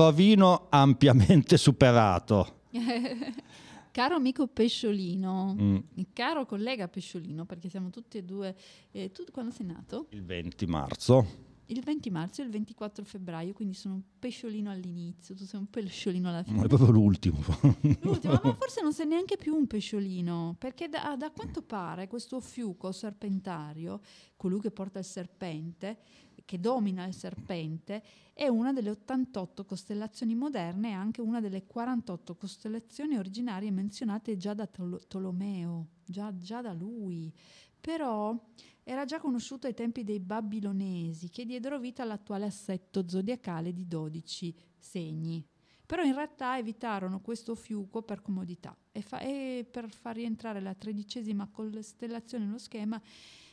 sprovino 0.01 0.67
ampiamente 0.71 1.57
superato. 1.59 2.61
Caro 3.93 4.15
amico 4.15 4.47
Pesciolino, 4.47 5.55
Mm. 5.61 5.77
caro 6.15 6.47
collega 6.47 6.87
Pesciolino, 6.89 7.45
perché 7.45 7.69
siamo 7.69 7.91
tutti 7.91 8.17
e 8.19 8.23
due. 8.23 8.57
eh, 8.93 9.11
tu 9.11 9.25
quando 9.33 9.51
sei 9.53 9.67
nato? 9.67 10.07
Il 10.11 10.25
20 10.25 10.67
marzo. 10.67 11.49
Il 11.67 11.83
20 11.83 12.09
marzo 12.11 12.41
e 12.41 12.45
il 12.45 12.51
24 12.51 13.05
febbraio, 13.05 13.53
quindi 13.53 13.75
sono 13.75 13.95
un 13.95 14.03
pesciolino 14.19 14.71
all'inizio, 14.71 15.35
tu 15.35 15.45
sei 15.45 15.59
un 15.61 15.69
pesciolino 15.69 16.29
alla 16.29 16.43
fine. 16.45 16.65
è 16.65 16.67
proprio 16.67 16.91
l'ultimo. 16.91 17.39
L'ultimo, 18.01 18.41
ma 18.43 18.55
forse 18.59 18.81
non 18.83 18.93
sei 18.93 19.07
neanche 19.07 19.37
più 19.37 19.55
un 19.55 19.67
pesciolino, 19.69 20.57
perché 20.59 20.89
da, 20.89 21.15
da 21.17 21.31
quanto 21.31 21.63
pare 21.63 22.09
questo 22.09 22.41
fiuco 22.41 22.91
serpentario, 22.93 24.01
colui 24.37 24.61
che 24.61 24.71
porta 24.73 24.99
il 24.99 25.05
serpente, 25.05 25.99
che 26.51 26.59
domina 26.59 27.05
il 27.05 27.15
serpente, 27.15 28.03
è 28.33 28.49
una 28.49 28.73
delle 28.73 28.91
88 28.91 29.65
costellazioni 29.65 30.35
moderne 30.35 30.89
e 30.89 30.95
anche 30.95 31.21
una 31.21 31.39
delle 31.39 31.65
48 31.65 32.35
costellazioni 32.35 33.17
originarie 33.17 33.71
menzionate 33.71 34.37
già 34.37 34.53
da 34.53 34.67
Tol- 34.67 35.07
Tolomeo, 35.07 35.91
già, 36.05 36.37
già 36.37 36.61
da 36.61 36.73
lui. 36.73 37.33
Però 37.81 38.37
era 38.83 39.05
già 39.05 39.21
conosciuto 39.21 39.69
ai 39.69 39.75
tempi 39.75 40.03
dei 40.03 40.19
babilonesi 40.19 41.29
che 41.29 41.45
diedero 41.45 41.79
vita 41.79 42.03
all'attuale 42.03 42.47
assetto 42.47 43.09
zodiacale 43.09 43.73
di 43.73 43.87
12 43.87 44.53
segni. 44.77 45.47
Però 45.87 46.03
in 46.03 46.15
realtà 46.15 46.59
evitarono 46.59 47.21
questo 47.21 47.55
fiuco 47.55 48.03
per 48.03 48.23
comodità 48.23 48.77
e, 48.91 49.03
fa- 49.03 49.21
e 49.21 49.65
per 49.71 49.89
far 49.89 50.17
rientrare 50.17 50.59
la 50.59 50.75
tredicesima 50.75 51.47
costellazione 51.49 52.45
nello 52.45 52.59
schema 52.59 53.01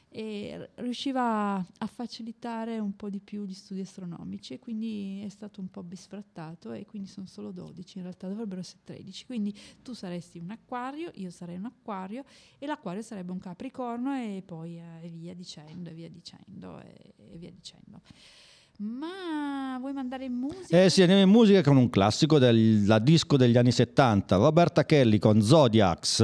e 0.09 0.69
riusciva 0.75 1.55
a 1.55 1.87
facilitare 1.87 2.79
un 2.79 2.95
po' 2.95 3.09
di 3.09 3.19
più 3.19 3.45
gli 3.45 3.53
studi 3.53 3.81
astronomici 3.81 4.53
e 4.53 4.59
quindi 4.59 5.21
è 5.23 5.29
stato 5.29 5.59
un 5.59 5.69
po' 5.69 5.83
bisfrattato 5.83 6.71
e 6.71 6.85
quindi 6.85 7.07
sono 7.07 7.27
solo 7.27 7.51
12, 7.51 7.97
in 7.97 8.03
realtà 8.03 8.27
dovrebbero 8.27 8.61
essere 8.61 8.79
13. 8.83 9.25
Quindi 9.25 9.55
tu 9.81 9.93
saresti 9.93 10.39
un 10.39 10.51
acquario, 10.51 11.11
io 11.15 11.29
sarei 11.29 11.57
un 11.57 11.65
acquario 11.65 12.23
e 12.57 12.65
l'acquario 12.65 13.01
sarebbe 13.01 13.31
un 13.31 13.39
capricorno 13.39 14.15
e 14.15 14.41
poi 14.45 14.77
eh, 14.77 15.09
via 15.09 15.33
dicendo, 15.33 15.89
e 15.89 15.93
via 15.93 16.09
dicendo, 16.09 16.79
e, 16.79 17.13
e 17.33 17.37
via 17.37 17.51
dicendo. 17.51 18.01
Ma 18.79 19.77
vuoi 19.79 19.93
mandare 19.93 20.25
in 20.25 20.33
musica? 20.33 20.83
Eh 20.83 20.89
sì, 20.89 21.01
andiamo 21.01 21.23
in 21.23 21.29
musica 21.29 21.61
con 21.63 21.77
un 21.77 21.89
classico 21.89 22.37
della 22.37 22.99
disco 22.99 23.35
degli 23.35 23.57
anni 23.57 23.71
70, 23.71 24.35
Roberta 24.35 24.85
Kelly 24.85 25.17
con 25.17 25.41
Zodiacs. 25.41 26.21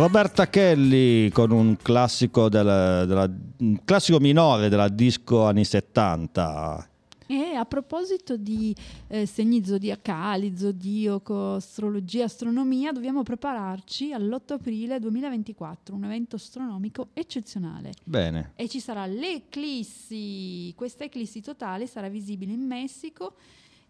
Roberta 0.00 0.48
Kelly 0.48 1.28
con 1.28 1.50
un 1.50 1.76
classico, 1.76 2.48
del- 2.48 3.04
della- 3.06 3.30
un 3.58 3.80
classico 3.84 4.18
minore 4.18 4.70
della 4.70 4.88
disco 4.88 5.44
anni 5.44 5.62
70. 5.62 6.88
E 7.26 7.54
a 7.54 7.66
proposito 7.66 8.38
di 8.38 8.74
eh, 9.08 9.26
segni 9.26 9.62
zodiacali, 9.62 10.56
zodioco, 10.56 11.56
astrologia, 11.56 12.24
astronomia, 12.24 12.92
dobbiamo 12.92 13.22
prepararci 13.22 14.14
all'8 14.14 14.54
aprile 14.54 14.98
2024, 15.00 15.94
un 15.94 16.04
evento 16.04 16.36
astronomico 16.36 17.08
eccezionale. 17.12 17.92
Bene. 18.02 18.52
E 18.56 18.68
ci 18.68 18.80
sarà 18.80 19.04
l'eclissi. 19.04 20.72
Questa 20.76 21.04
eclissi 21.04 21.42
totale 21.42 21.86
sarà 21.86 22.08
visibile 22.08 22.52
in 22.52 22.62
Messico, 22.66 23.34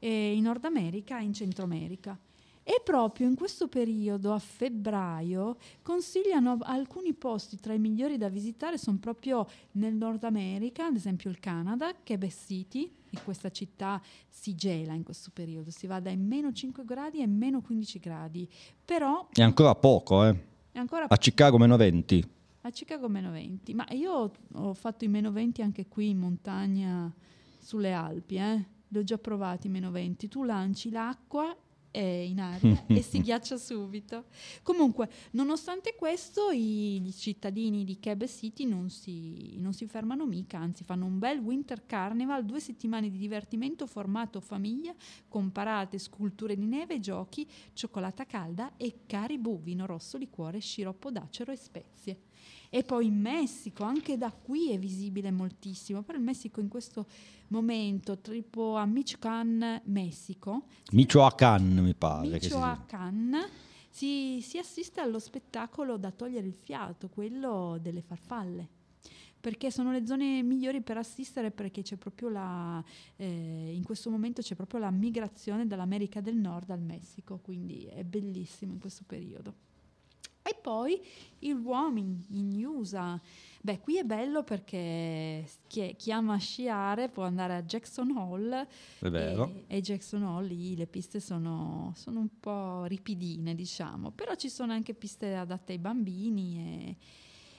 eh, 0.01 0.35
in 0.35 0.43
Nord 0.43 0.65
America 0.65 1.21
e 1.21 1.23
in 1.23 1.33
Centro 1.35 1.63
America. 1.63 2.19
E 2.63 2.81
proprio 2.85 3.27
in 3.27 3.35
questo 3.35 3.69
periodo, 3.69 4.33
a 4.33 4.39
febbraio, 4.39 5.57
consigliano 5.83 6.59
alcuni 6.63 7.15
posti 7.15 7.59
tra 7.59 7.73
i 7.73 7.79
migliori 7.79 8.17
da 8.17 8.29
visitare, 8.29 8.79
sono 8.79 8.99
proprio 8.99 9.47
nel 9.73 9.95
Nord 9.95 10.23
America, 10.25 10.87
ad 10.87 10.95
esempio 10.95 11.31
il 11.31 11.41
Canada, 11.41 11.93
Quebec 12.05 12.33
City, 12.33 12.93
in 13.13 13.21
questa 13.25 13.51
città 13.51 14.01
si 14.29 14.55
gela 14.55 14.93
in 14.93 15.03
questo 15.03 15.31
periodo, 15.33 15.71
si 15.71 15.87
va 15.89 15.99
dai 15.99 16.17
meno 16.17 16.53
5 16.53 16.85
gradi 16.85 17.21
ai 17.21 17.27
meno 17.27 17.61
15 17.61 17.99
gradi, 17.99 18.49
però 18.85 19.27
È 19.33 19.43
ancora 19.43 19.75
poco, 19.75 20.25
eh. 20.25 20.39
è 20.71 20.79
ancora 20.79 21.07
A 21.09 21.17
Chicago 21.17 21.59
meno 21.59 21.77
20. 21.77 22.25
a 22.61 22.71
Chicago 22.71 23.09
meno 23.09 23.33
20, 23.33 23.75
ma 23.75 23.87
io 23.91 24.13
ho- 24.13 24.33
ho 24.53 24.75
fatto 24.75 25.05
i 25.05 25.09
meno 25.09 25.33
20 25.33 25.63
anche 25.63 25.87
qui 25.89 26.11
in 26.11 26.19
montagna 26.19 27.13
sulle 27.59 27.93
Alpi, 27.93 28.37
eh? 28.37 28.65
li 28.89 28.99
ho 28.99 29.03
già 29.03 29.19
provati 29.19 29.67
i 29.67 29.71
meno 29.71 29.91
20. 29.91 30.29
Tu 30.29 30.45
lanci 30.45 30.91
l'acqua 30.91 31.57
eh, 31.91 32.25
in 32.25 32.41
aria 32.41 32.85
e 32.89 33.03
si 33.03 33.21
ghiaccia 33.21 33.57
subito. 33.57 34.27
Comunque, 34.63 35.11
nonostante 35.33 35.95
questo, 35.97 36.51
i, 36.51 37.01
gli 37.01 37.13
cittadini 37.13 37.85
di 37.85 37.99
Quebec 38.01 38.29
City 38.29 38.65
non 38.65 38.91
si, 38.91 39.57
non 39.59 39.73
si 39.73 39.87
fermano 39.87 40.27
mica, 40.27 40.59
anzi 40.59 40.85
fanno 40.85 41.07
un 41.07 41.19
bel 41.19 41.39
Winter 41.39 41.87
Carnival, 41.87 42.45
due 42.45 42.61
settimane 42.61 43.11
di 43.11 43.19
divertimento 43.19 43.87
formato 43.87 44.41
famiglia, 44.41 44.95
con 45.29 45.53
parate, 45.53 45.99
sculture 45.99 46.57
di 46.57 46.67
neve, 46.67 47.01
giochi, 47.01 47.47
cioccolata 47.73 48.25
calda 48.27 48.77
e 48.77 49.01
caribou, 49.07 49.61
vino 49.61 49.87
rosso, 49.87 50.17
liquore, 50.17 50.61
sciroppo 50.61 51.11
d'acero 51.11 51.53
e 51.53 51.57
spezie. 51.57 52.19
E 52.73 52.85
poi 52.85 53.07
in 53.07 53.21
Messico, 53.21 53.83
anche 53.83 54.17
da 54.17 54.31
qui 54.31 54.71
è 54.71 54.79
visibile 54.79 55.33
moltissimo, 55.33 56.03
però 56.03 56.17
il 56.17 56.23
Messico 56.23 56.61
in 56.61 56.69
questo 56.69 57.07
momento, 57.51 58.19
tipo 58.19 58.77
a 58.77 58.87
Michoacán, 58.87 59.83
Messico, 59.85 60.65
Michoacán, 60.93 61.79
mi 61.79 61.95
pare. 61.95 62.29
Michoacán, 62.29 63.37
si, 63.89 64.41
si 64.41 64.59
assiste 64.59 65.01
allo 65.01 65.19
spettacolo 65.19 65.97
da 65.97 66.11
togliere 66.11 66.47
il 66.47 66.55
fiato, 66.55 67.09
quello 67.09 67.79
delle 67.81 68.01
farfalle. 68.03 68.69
Perché 69.41 69.71
sono 69.71 69.91
le 69.91 70.07
zone 70.07 70.43
migliori 70.43 70.83
per 70.83 70.99
assistere 70.99 71.51
perché 71.51 71.81
c'è 71.81 71.97
proprio 71.97 72.29
la, 72.29 72.85
eh, 73.17 73.73
in 73.75 73.83
questo 73.85 74.11
momento 74.11 74.43
c'è 74.43 74.55
proprio 74.55 74.81
la 74.81 74.91
migrazione 74.91 75.67
dall'America 75.67 76.21
del 76.21 76.37
Nord 76.37 76.69
al 76.71 76.83
Messico, 76.83 77.39
quindi 77.39 77.87
è 77.87 78.05
bellissimo 78.05 78.73
in 78.73 78.79
questo 78.79 79.05
periodo. 79.07 79.69
E 80.43 80.57
poi 80.61 81.01
il 81.41 81.61
roaming 81.63 82.17
in 82.31 82.65
USA. 82.67 83.21
Beh, 83.63 83.79
qui 83.81 83.99
è 83.99 84.05
bello 84.05 84.43
perché 84.43 85.47
chi, 85.67 85.95
chi 85.99 86.11
ama 86.13 86.39
sciare 86.39 87.09
può 87.11 87.25
andare 87.25 87.55
a 87.57 87.63
Jackson 87.63 88.11
Hole 88.17 88.67
È 89.01 89.09
vero. 89.11 89.65
e, 89.67 89.77
e 89.77 89.81
Jackson 89.83 90.23
Hole 90.23 90.47
lì 90.49 90.77
le 90.77 90.87
piste 90.87 91.21
sono, 91.21 91.93
sono 91.95 92.21
un 92.21 92.29
po' 92.41 92.85
ripidine, 92.85 93.55
diciamo, 93.55 94.11
però 94.13 94.35
ci 94.35 94.49
sono 94.49 94.73
anche 94.73 94.95
piste 94.95 95.35
adatte 95.35 95.73
ai 95.73 95.79
bambini 95.79 96.59
e- 96.59 96.97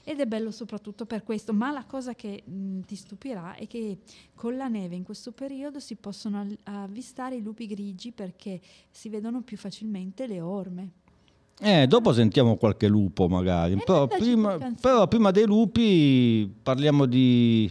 ed 0.04 0.18
è 0.18 0.26
bello 0.26 0.50
soprattutto 0.50 1.06
per 1.06 1.22
questo. 1.22 1.52
Ma 1.52 1.70
la 1.70 1.84
cosa 1.84 2.16
che 2.16 2.42
mh, 2.44 2.80
ti 2.80 2.96
stupirà 2.96 3.54
è 3.54 3.68
che 3.68 3.98
con 4.34 4.56
la 4.56 4.66
neve 4.66 4.96
in 4.96 5.04
questo 5.04 5.30
periodo 5.30 5.78
si 5.78 5.94
possono 5.94 6.44
avvistare 6.64 7.36
i 7.36 7.40
lupi 7.42 7.66
grigi 7.68 8.10
perché 8.10 8.60
si 8.90 9.08
vedono 9.08 9.42
più 9.42 9.56
facilmente 9.56 10.26
le 10.26 10.40
orme. 10.40 10.90
Eh, 11.60 11.86
dopo 11.86 12.12
sentiamo 12.12 12.56
qualche 12.56 12.88
lupo 12.88 13.28
magari. 13.28 13.74
Eh, 13.74 13.82
Però 13.84 14.06
prima, 14.08 14.58
però 14.80 15.06
prima 15.06 15.30
dei 15.30 15.46
lupi 15.46 16.52
parliamo 16.62 17.06
di 17.06 17.70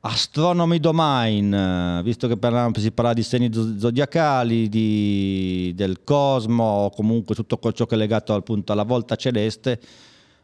Astronomy 0.00 0.78
Domain, 0.78 1.52
eh, 1.52 2.02
visto 2.04 2.28
che 2.28 2.36
parla- 2.36 2.70
si 2.74 2.90
parla 2.92 3.12
di 3.14 3.22
segni 3.22 3.52
zo- 3.52 3.78
zodiacali, 3.78 4.68
di- 4.68 5.72
del 5.74 6.02
cosmo, 6.04 6.92
comunque 6.94 7.34
tutto 7.34 7.58
ciò 7.72 7.86
che 7.86 7.94
è 7.94 7.98
legato 7.98 8.34
appunto 8.34 8.72
alla 8.72 8.84
volta 8.84 9.16
celeste. 9.16 9.80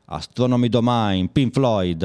Astronomy 0.06 0.68
Domain, 0.68 1.30
Pink 1.30 1.52
Floyd. 1.52 2.02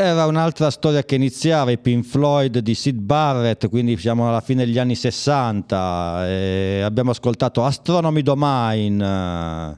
Era 0.00 0.26
un'altra 0.26 0.70
storia 0.70 1.02
che 1.02 1.16
iniziava, 1.16 1.72
i 1.72 1.78
Pink 1.78 2.04
Floyd 2.04 2.60
di 2.60 2.76
Sid 2.76 3.00
Barrett, 3.00 3.68
quindi 3.68 3.96
siamo 3.96 4.28
alla 4.28 4.40
fine 4.40 4.64
degli 4.64 4.78
anni 4.78 4.94
60. 4.94 6.28
e 6.28 6.82
abbiamo 6.84 7.10
ascoltato 7.10 7.64
Astronomy 7.64 8.22
Domain. 8.22 9.76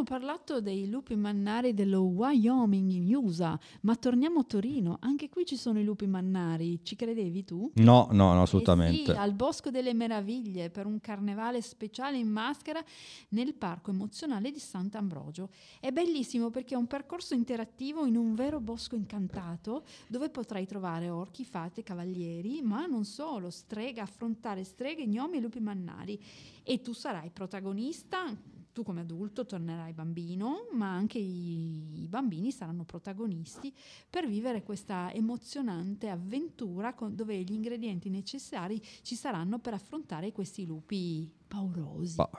Eh, 0.00 0.02
abbiamo 0.02 0.04
parlato 0.04 0.60
dei 0.60 0.88
lupi 0.88 1.14
mannari 1.14 1.74
dello 1.74 2.02
Wyoming 2.02 2.90
in 2.90 3.14
USA, 3.14 3.58
ma 3.82 3.94
torniamo 3.96 4.40
a 4.40 4.44
Torino, 4.44 4.96
anche 5.00 5.28
qui 5.28 5.44
ci 5.44 5.56
sono 5.56 5.78
i 5.78 5.84
lupi 5.84 6.06
mannari, 6.06 6.80
ci 6.82 6.96
credevi 6.96 7.44
tu? 7.44 7.70
No, 7.74 8.08
no, 8.12 8.32
no, 8.32 8.40
Eh 8.40 8.42
assolutamente. 8.42 9.12
sì, 9.12 9.18
al 9.18 9.34
Bosco 9.34 9.70
delle 9.70 9.92
Meraviglie 9.94 10.70
per 10.70 10.86
un 10.86 11.00
carnevale 11.00 11.60
speciale 11.60 12.18
in 12.18 12.28
maschera 12.28 12.82
nel 13.30 13.54
Parco 13.54 13.90
Emozionale 13.90 14.50
di 14.50 14.58
Sant'Ambrogio. 14.58 15.50
È 15.78 15.90
bellissimo 15.90 16.50
perché 16.50 16.74
è 16.74 16.78
un 16.78 16.86
percorso 16.86 17.34
interattivo 17.34 18.04
in 18.06 18.16
un 18.16 18.34
vero 18.34 18.60
bosco 18.60 18.96
incantato 18.96 19.84
dove 20.08 20.30
potrai 20.30 20.66
trovare 20.66 21.10
orchi, 21.10 21.44
fate, 21.44 21.82
cavalieri, 21.82 22.62
ma 22.62 22.86
non 22.86 23.04
solo, 23.04 23.50
streghe, 23.50 24.00
affrontare 24.00 24.64
streghe, 24.64 25.06
gnomi 25.06 25.36
e 25.36 25.40
lupi 25.40 25.60
mannari. 25.60 26.18
E 26.62 26.80
tu 26.80 26.92
sarai 26.92 27.30
protagonista. 27.30 28.58
Tu 28.80 28.86
come 28.86 29.02
adulto 29.02 29.44
tornerai 29.44 29.92
bambino, 29.92 30.68
ma 30.72 30.90
anche 30.90 31.18
i, 31.18 32.02
i 32.02 32.08
bambini 32.08 32.50
saranno 32.50 32.84
protagonisti 32.84 33.70
per 34.08 34.26
vivere 34.26 34.62
questa 34.62 35.12
emozionante 35.12 36.08
avventura 36.08 36.94
con- 36.94 37.14
dove 37.14 37.36
gli 37.42 37.52
ingredienti 37.52 38.08
necessari 38.08 38.80
ci 39.02 39.16
saranno 39.16 39.58
per 39.58 39.74
affrontare 39.74 40.32
questi 40.32 40.64
lupi 40.64 41.30
paurosi. 41.46 42.16
Bah. 42.16 42.30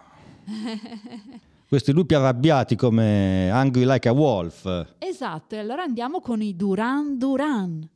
Questi 1.69 1.91
lupi 1.91 2.15
arrabbiati 2.15 2.75
come 2.75 3.51
Angry 3.51 3.85
Like 3.85 4.09
a 4.09 4.13
Wolf. 4.13 4.95
Esatto, 4.97 5.53
e 5.53 5.59
allora 5.59 5.83
andiamo 5.83 6.21
con 6.21 6.41
i 6.41 6.55
Duran 6.55 7.19
Duran. 7.19 7.87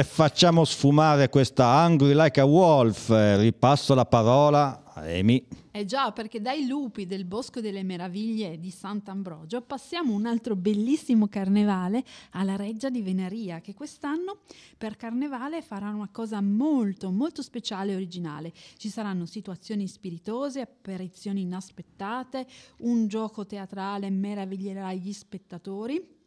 E 0.00 0.02
facciamo 0.02 0.64
sfumare 0.64 1.28
questa 1.28 1.66
Angry 1.66 2.14
Like 2.14 2.40
a 2.40 2.46
Wolf. 2.46 3.10
Eh, 3.10 3.36
Ripasso 3.36 3.92
la 3.92 4.06
parola 4.06 4.82
a 4.94 5.02
Amy. 5.02 5.46
Eh 5.70 5.84
già, 5.84 6.10
perché 6.10 6.40
dai 6.40 6.66
lupi 6.66 7.04
del 7.04 7.26
Bosco 7.26 7.60
delle 7.60 7.82
Meraviglie 7.82 8.58
di 8.58 8.70
Sant'Ambrogio 8.70 9.60
passiamo 9.60 10.14
un 10.14 10.24
altro 10.24 10.56
bellissimo 10.56 11.28
carnevale 11.28 12.02
alla 12.30 12.56
Reggia 12.56 12.88
di 12.88 13.02
Venaria, 13.02 13.60
che 13.60 13.74
quest'anno 13.74 14.38
per 14.78 14.96
carnevale 14.96 15.60
farà 15.60 15.90
una 15.90 16.08
cosa 16.10 16.40
molto, 16.40 17.10
molto 17.10 17.42
speciale 17.42 17.92
e 17.92 17.96
originale. 17.96 18.54
Ci 18.78 18.88
saranno 18.88 19.26
situazioni 19.26 19.86
spiritose, 19.86 20.62
apparizioni 20.62 21.42
inaspettate, 21.42 22.46
un 22.78 23.06
gioco 23.06 23.44
teatrale 23.44 24.08
meraviglierà 24.08 24.94
gli 24.94 25.12
spettatori 25.12 26.19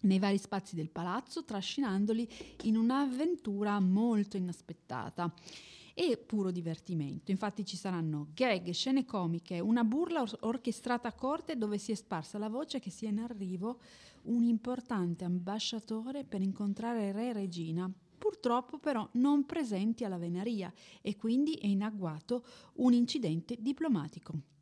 nei 0.00 0.18
vari 0.18 0.38
spazi 0.38 0.74
del 0.74 0.90
palazzo, 0.90 1.44
trascinandoli 1.44 2.28
in 2.64 2.76
un'avventura 2.76 3.80
molto 3.80 4.36
inaspettata. 4.36 5.32
e 5.98 6.16
puro 6.16 6.52
divertimento. 6.52 7.32
Infatti 7.32 7.64
ci 7.64 7.76
saranno 7.76 8.28
gag, 8.32 8.70
scene 8.70 9.04
comiche, 9.04 9.58
una 9.58 9.82
burla 9.82 10.20
or- 10.20 10.38
orchestrata 10.42 11.08
a 11.08 11.12
corte 11.12 11.56
dove 11.56 11.76
si 11.76 11.90
è 11.90 11.96
sparsa 11.96 12.38
la 12.38 12.48
voce 12.48 12.78
che 12.78 12.90
sia 12.90 13.08
in 13.08 13.18
arrivo 13.18 13.80
un 14.26 14.44
importante 14.44 15.24
ambasciatore 15.24 16.22
per 16.22 16.40
incontrare 16.40 17.10
Re 17.10 17.30
e 17.30 17.32
Regina. 17.32 17.92
Purtroppo 18.16 18.78
però 18.78 19.08
non 19.14 19.44
presenti 19.44 20.04
alla 20.04 20.18
venaria 20.18 20.72
e 21.02 21.16
quindi 21.16 21.54
è 21.54 21.66
in 21.66 21.82
agguato 21.82 22.44
un 22.74 22.92
incidente 22.92 23.56
diplomatico. 23.58 24.57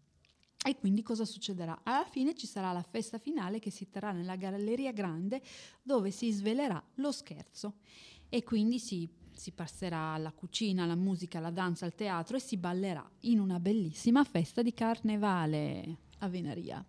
E 0.67 0.77
quindi 0.77 1.03
cosa 1.03 1.25
succederà? 1.25 1.79
Alla 1.85 2.05
fine 2.11 2.35
ci 2.35 2.49
sarà 2.49 2.73
la 2.73 2.83
festa 2.83 3.19
finale 3.19 3.61
che 3.61 3.71
si 3.71 3.89
terrà 3.89 4.11
nella 4.11 4.35
Galleria 4.35 4.91
Grande 4.91 5.41
dove 5.81 6.11
si 6.11 6.33
svelerà 6.33 6.83
lo 6.97 7.13
scherzo 7.13 7.75
e 8.29 8.43
quindi 8.43 8.81
si, 8.81 9.09
si 9.33 9.53
passerà 9.53 10.15
alla 10.15 10.33
cucina, 10.33 10.83
alla 10.83 10.97
musica, 10.97 11.39
alla 11.39 11.53
danza, 11.53 11.85
al 11.85 11.95
teatro 11.95 12.37
e 12.37 12.41
si 12.41 12.57
ballerà 12.57 13.09
in 13.21 13.39
una 13.39 13.61
bellissima 13.61 14.25
festa 14.25 14.63
di 14.63 14.75
carnevale 14.75 15.99
a 16.19 16.29
Venaria. 16.29 16.85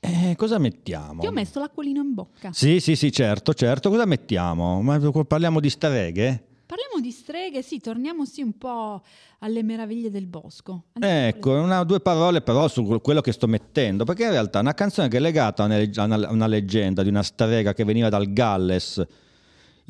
Eh, 0.00 0.34
cosa 0.36 0.58
mettiamo? 0.58 1.20
Ti 1.20 1.28
ho 1.28 1.32
messo 1.32 1.60
l'acquolino 1.60 2.02
in 2.02 2.12
bocca. 2.12 2.52
Sì, 2.52 2.80
sì, 2.80 2.96
sì, 2.96 3.12
certo, 3.12 3.54
certo. 3.54 3.90
Cosa 3.90 4.06
mettiamo? 4.06 4.82
Ma 4.82 4.98
parliamo 4.98 5.60
di 5.60 5.70
streghe? 5.70 6.49
Parliamo 6.70 7.00
di 7.00 7.10
streghe, 7.10 7.62
sì, 7.62 7.80
torniamo 7.80 8.24
sì 8.24 8.42
un 8.42 8.56
po' 8.56 9.02
alle 9.40 9.64
meraviglie 9.64 10.08
del 10.08 10.26
bosco. 10.26 10.84
Andiamo 10.92 11.26
Ecco, 11.26 11.50
una, 11.50 11.82
due 11.82 11.98
parole 11.98 12.42
però 12.42 12.68
su 12.68 13.00
quello 13.02 13.20
che 13.20 13.32
sto 13.32 13.48
mettendo, 13.48 14.04
perché 14.04 14.22
in 14.22 14.30
realtà 14.30 14.58
è 14.58 14.62
una 14.62 14.74
canzone 14.74 15.08
che 15.08 15.16
è 15.16 15.20
legata 15.20 15.64
a 15.64 15.66
una, 15.66 16.28
a 16.28 16.30
una 16.30 16.46
leggenda 16.46 17.02
di 17.02 17.08
una 17.08 17.24
strega 17.24 17.72
che 17.72 17.82
veniva 17.82 18.08
dal 18.08 18.32
Galles. 18.32 19.04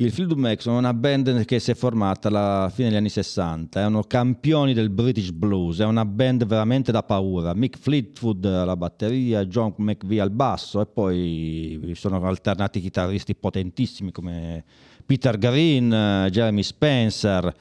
Il 0.00 0.12
Fleetwood 0.12 0.38
Mac 0.38 0.62
sono 0.62 0.78
una 0.78 0.94
band 0.94 1.44
che 1.44 1.58
si 1.58 1.72
è 1.72 1.74
formata 1.74 2.28
alla 2.28 2.70
fine 2.72 2.88
degli 2.88 2.96
anni 2.96 3.10
60, 3.10 3.80
erano 3.80 4.02
campioni 4.04 4.72
del 4.72 4.88
British 4.88 5.30
Blues, 5.30 5.80
è 5.80 5.84
una 5.84 6.06
band 6.06 6.46
veramente 6.46 6.90
da 6.90 7.02
paura. 7.02 7.52
Mick 7.52 7.76
Fleetwood 7.76 8.46
alla 8.46 8.76
batteria, 8.76 9.44
John 9.44 9.74
McVie 9.76 10.22
al 10.22 10.30
basso 10.30 10.80
e 10.80 10.86
poi 10.86 11.92
sono 11.92 12.18
alternati 12.24 12.80
chitarristi 12.80 13.34
potentissimi 13.34 14.10
come 14.10 14.64
Peter 15.04 15.36
Green, 15.36 15.90
Jeremy 16.30 16.62
Spencer. 16.62 17.54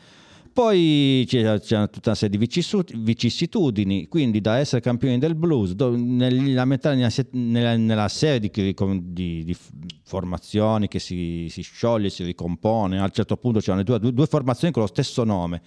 Poi 0.59 1.23
c'è, 1.25 1.57
c'è 1.61 1.89
tutta 1.89 2.09
una 2.09 2.15
serie 2.15 2.37
di 2.37 2.45
vicissitudini, 2.97 4.09
quindi 4.09 4.41
da 4.41 4.57
essere 4.57 4.81
campioni 4.81 5.17
del 5.17 5.33
blues, 5.33 5.71
do- 5.71 5.95
nella, 5.95 6.65
metà, 6.65 6.93
nella, 6.93 7.77
nella- 7.77 8.07
serie 8.09 8.41
di, 8.41 8.51
di- 9.13 9.45
di 9.45 9.57
formazioni 10.03 10.89
che 10.89 10.99
si, 10.99 11.47
si 11.49 11.61
scioglie, 11.61 12.09
si 12.09 12.25
ricompone, 12.25 12.99
a 12.99 13.03
un 13.03 13.09
certo 13.13 13.37
punto 13.37 13.61
c'erano 13.61 13.83
due- 13.83 14.11
due 14.11 14.25
formazioni 14.25 14.73
con 14.73 14.81
lo 14.81 14.89
stesso 14.89 15.23
nome. 15.23 15.61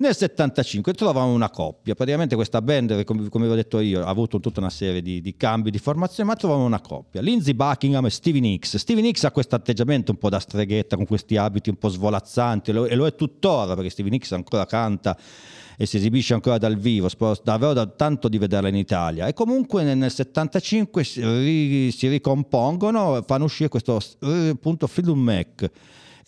Nel 0.00 0.14
75 0.14 0.92
trovano 0.92 1.32
una 1.32 1.50
coppia, 1.50 1.96
praticamente 1.96 2.36
questa 2.36 2.62
band, 2.62 3.02
come, 3.02 3.28
vi 3.28 3.52
ho 3.52 3.54
detto 3.56 3.80
io, 3.80 4.04
ha 4.04 4.08
avuto 4.08 4.38
tutta 4.38 4.60
una 4.60 4.70
serie 4.70 5.02
di, 5.02 5.20
di 5.20 5.36
cambi 5.36 5.72
di 5.72 5.78
formazione, 5.78 6.28
ma 6.28 6.36
trovano 6.36 6.64
una 6.64 6.80
coppia, 6.80 7.20
Lindsay 7.20 7.52
Buckingham 7.52 8.06
e 8.06 8.10
Stevie 8.10 8.40
Nicks. 8.40 8.76
Stevie 8.76 9.02
Nicks 9.02 9.24
ha 9.24 9.32
questo 9.32 9.56
atteggiamento 9.56 10.12
un 10.12 10.18
po' 10.18 10.28
da 10.28 10.38
streghetta, 10.38 10.94
con 10.94 11.04
questi 11.04 11.36
abiti 11.36 11.68
un 11.68 11.78
po' 11.78 11.88
svolazzanti, 11.88 12.70
e 12.70 12.94
lo, 12.94 13.06
è 13.06 13.14
tuttora, 13.16 13.74
perché 13.74 13.90
Stevie 13.90 14.12
Nicks 14.12 14.30
ancora 14.30 14.66
canta 14.66 15.18
e 15.76 15.84
si 15.84 15.96
esibisce 15.96 16.32
ancora 16.32 16.58
dal 16.58 16.76
vivo, 16.76 17.08
davvero 17.42 17.72
da 17.72 17.86
tanto 17.86 18.28
di 18.28 18.38
vederla 18.38 18.68
in 18.68 18.76
Italia. 18.76 19.26
E 19.26 19.32
comunque 19.32 19.82
nel, 19.82 19.96
nel 19.96 20.12
75 20.12 21.02
si, 21.02 21.20
ri- 21.24 21.90
si 21.90 22.06
ricompongono, 22.06 23.24
fanno 23.26 23.44
uscire 23.44 23.68
questo 23.68 23.98
appunto 24.20 24.86
Fleetwood 24.86 25.18
Mac 25.18 25.70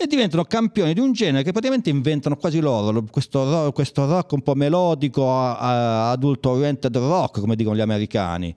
e 0.02 0.06
diventano 0.06 0.44
campioni 0.44 0.94
di 0.94 1.00
un 1.00 1.12
genere 1.12 1.42
che 1.44 1.52
praticamente 1.52 1.90
inventano 1.90 2.36
quasi 2.36 2.58
loro, 2.60 2.90
lo- 2.90 3.04
questo, 3.10 3.70
questo 3.74 4.06
rock 4.06 4.32
un 4.32 4.42
po' 4.42 4.54
melodico, 4.54 5.30
adult 5.30 6.44
oriented 6.46 6.96
rock, 6.96 7.40
come 7.40 7.54
dicono 7.54 7.76
gli 7.76 7.80
americani. 7.80 8.56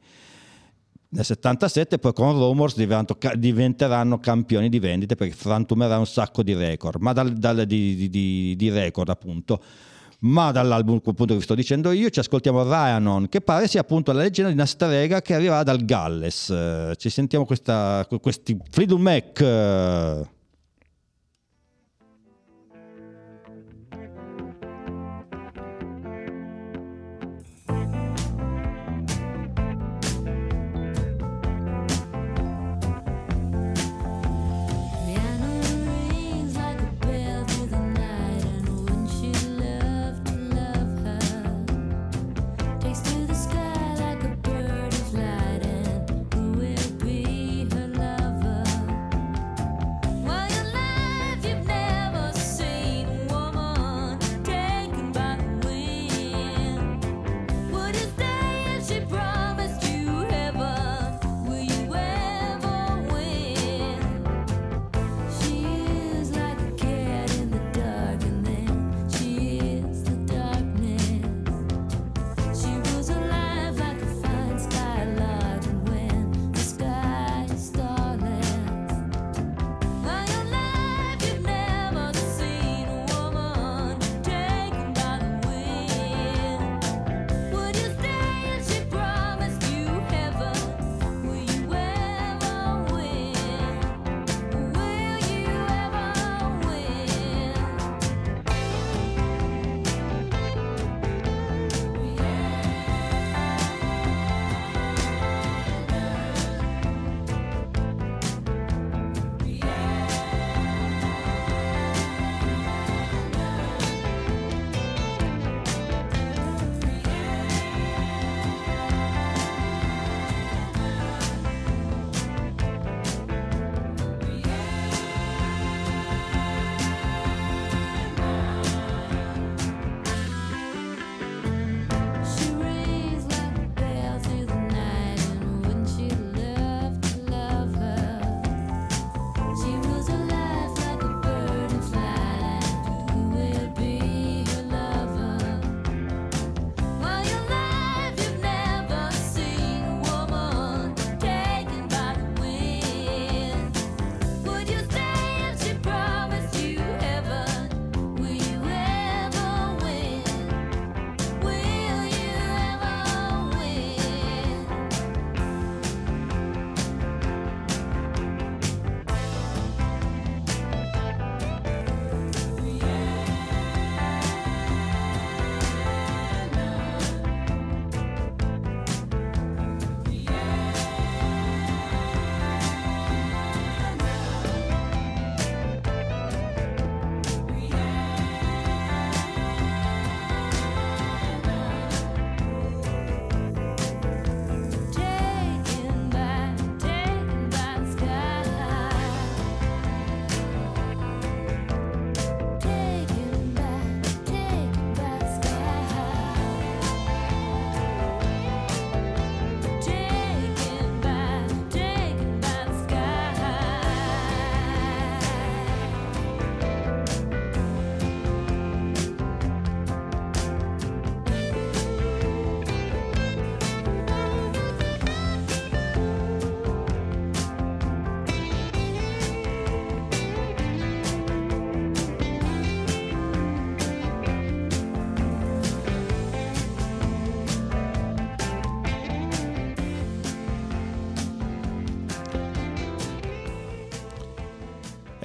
Nel 1.10 1.26
77 1.26 2.00
poi 2.00 2.14
con 2.14 2.32
Rumors 2.32 2.76
diventeranno, 2.76 3.18
ca- 3.20 3.36
diventeranno 3.36 4.18
campioni 4.20 4.70
di 4.70 4.80
vendite 4.80 5.16
perché 5.16 5.36
frantumerà 5.36 5.98
un 6.00 6.08
sacco 6.08 6.42
di 6.44 6.54
record, 6.56 7.02
ma 7.02 7.14
dal, 7.14 7.34
dal- 7.34 7.66
di, 7.66 8.10
di- 8.10 8.56
di- 8.56 8.70
record 8.70 9.10
appunto. 9.10 9.62
Ma 10.20 10.52
dall'album 10.52 10.96
appunto 11.06 11.26
che 11.26 11.36
vi 11.36 11.42
sto 11.42 11.54
dicendo 11.54 11.92
io 11.92 12.10
ci 12.10 12.20
ascoltiamo 12.20 12.64
Ryanon 12.64 13.28
che 13.28 13.42
pare 13.42 13.68
sia 13.68 13.82
appunto 13.82 14.14
la 14.14 14.22
leggenda 14.22 14.50
di 14.50 14.56
una 14.56 14.66
strega 14.66 15.22
che 15.22 15.34
arriva 15.34 15.62
dal 15.64 15.84
Galles. 15.84 16.50
Eh, 16.50 16.94
Ci 16.98 17.10
sentiamo 17.10 17.46
questa, 17.46 18.08
questi 18.22 18.58
Freedom 18.72 19.02
Mac. 19.02 19.42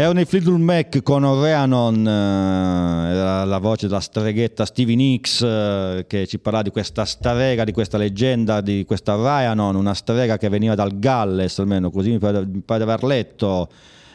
Erano 0.00 0.20
i 0.20 0.26
Fleetwood 0.26 0.60
Mac 0.60 1.02
con 1.02 1.24
Rhiannon, 1.42 2.06
eh, 2.06 3.44
la 3.44 3.58
voce 3.58 3.88
della 3.88 3.98
streghetta 3.98 4.64
Stevie 4.64 4.94
Nicks 4.94 5.42
eh, 5.42 6.04
che 6.06 6.24
ci 6.28 6.38
parlava 6.38 6.62
di 6.62 6.70
questa 6.70 7.04
strega, 7.04 7.64
di 7.64 7.72
questa 7.72 7.98
leggenda, 7.98 8.60
di 8.60 8.84
questa 8.86 9.16
Rhiannon, 9.16 9.74
una 9.74 9.94
strega 9.94 10.38
che 10.38 10.48
veniva 10.48 10.76
dal 10.76 11.00
Galles, 11.00 11.58
almeno 11.58 11.90
così 11.90 12.10
mi 12.10 12.18
pare, 12.18 12.48
di 12.48 12.62
aver 12.64 13.02
letto. 13.02 13.68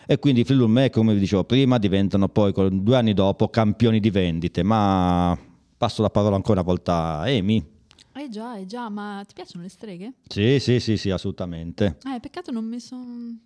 E 0.07 0.19
quindi 0.19 0.39
i 0.39 0.43
Fleetwood 0.45 0.71
Mac, 0.71 0.93
come 0.93 1.15
vi 1.15 1.19
dicevo 1.19 1.43
prima, 1.43 1.77
diventano 1.77 2.29
poi 2.29 2.53
due 2.55 2.95
anni 2.95 3.13
dopo 3.13 3.49
campioni 3.49 3.99
di 3.99 4.09
vendite. 4.09 4.63
Ma 4.63 5.37
passo 5.77 6.01
la 6.01 6.09
parola 6.09 6.37
ancora 6.37 6.61
una 6.61 6.69
volta 6.69 6.93
a 6.93 7.21
Amy. 7.23 7.72
Eh 8.15 8.29
già, 8.29 8.57
eh 8.57 8.67
già, 8.67 8.89
ma 8.89 9.23
ti 9.27 9.33
piacciono 9.33 9.63
le 9.63 9.69
streghe? 9.69 10.13
Sì, 10.27 10.59
sì, 10.59 10.79
sì, 10.79 10.97
sì, 10.97 11.09
assolutamente. 11.09 11.97
Eh, 12.05 12.19
peccato 12.19 12.51
non 12.51 12.63
mi 12.63 12.79
sono... 12.79 13.03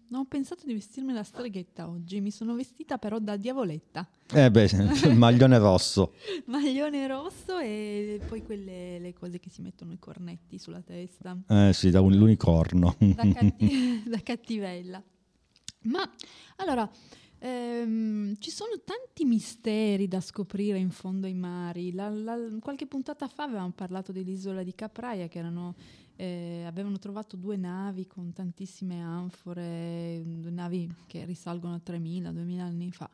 Non 0.09 0.21
ho 0.21 0.25
pensato 0.25 0.65
di 0.65 0.73
vestirmi 0.73 1.13
da 1.13 1.23
streghetta 1.23 1.87
oggi, 1.89 2.19
mi 2.19 2.31
sono 2.31 2.53
vestita 2.53 2.97
però 2.97 3.17
da 3.19 3.37
diavoletta. 3.37 4.05
Eh 4.33 4.51
beh, 4.51 4.67
il 5.07 5.15
maglione 5.15 5.57
rosso. 5.57 6.15
Maglione 6.47 7.07
rosso 7.07 7.59
e 7.59 8.19
poi 8.27 8.43
quelle 8.43 8.99
le 8.99 9.13
cose 9.13 9.39
che 9.39 9.49
si 9.49 9.61
mettono 9.61 9.93
i 9.93 9.99
cornetti 9.99 10.59
sulla 10.59 10.81
testa. 10.81 11.37
Eh 11.47 11.71
sì, 11.73 11.89
da 11.89 12.01
un, 12.01 12.13
l'unicorno. 12.13 12.93
Da, 12.99 13.25
catti- 13.29 14.03
da 14.05 14.19
cattivella. 14.21 15.01
Ma 15.83 16.01
allora, 16.57 16.89
ehm, 17.39 18.35
ci 18.39 18.51
sono 18.51 18.79
tanti 18.83 19.25
misteri 19.25 20.07
da 20.07 20.21
scoprire 20.21 20.77
in 20.77 20.89
fondo 20.91 21.27
ai 21.27 21.33
mari. 21.33 21.91
La- 21.93 22.09
la- 22.09 22.37
qualche 22.59 22.85
puntata 22.87 23.27
fa 23.27 23.43
avevamo 23.43 23.71
parlato 23.71 24.11
dell'isola 24.11 24.63
di 24.63 24.73
Capraia 24.75 25.27
che 25.27 25.39
erano, 25.39 25.75
eh, 26.15 26.63
avevano 26.65 26.97
trovato 26.99 27.35
due 27.35 27.57
navi 27.57 28.07
con 28.07 28.33
tantissime 28.33 29.01
anfore, 29.01 30.21
due 30.25 30.51
navi 30.51 30.89
che 31.07 31.25
risalgono 31.25 31.75
a 31.75 31.81
3.000-2.000 31.83 32.63
anni 32.63 32.91
fa. 32.91 33.09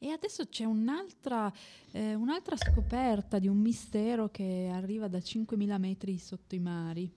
E 0.00 0.10
adesso 0.10 0.46
c'è 0.46 0.64
un'altra, 0.64 1.52
eh, 1.90 2.14
un'altra 2.14 2.56
scoperta 2.56 3.38
di 3.40 3.48
un 3.48 3.58
mistero 3.58 4.28
che 4.28 4.70
arriva 4.72 5.08
da 5.08 5.20
5.000 5.20 5.76
metri 5.78 6.18
sotto 6.18 6.54
i 6.54 6.60
mari. 6.60 7.10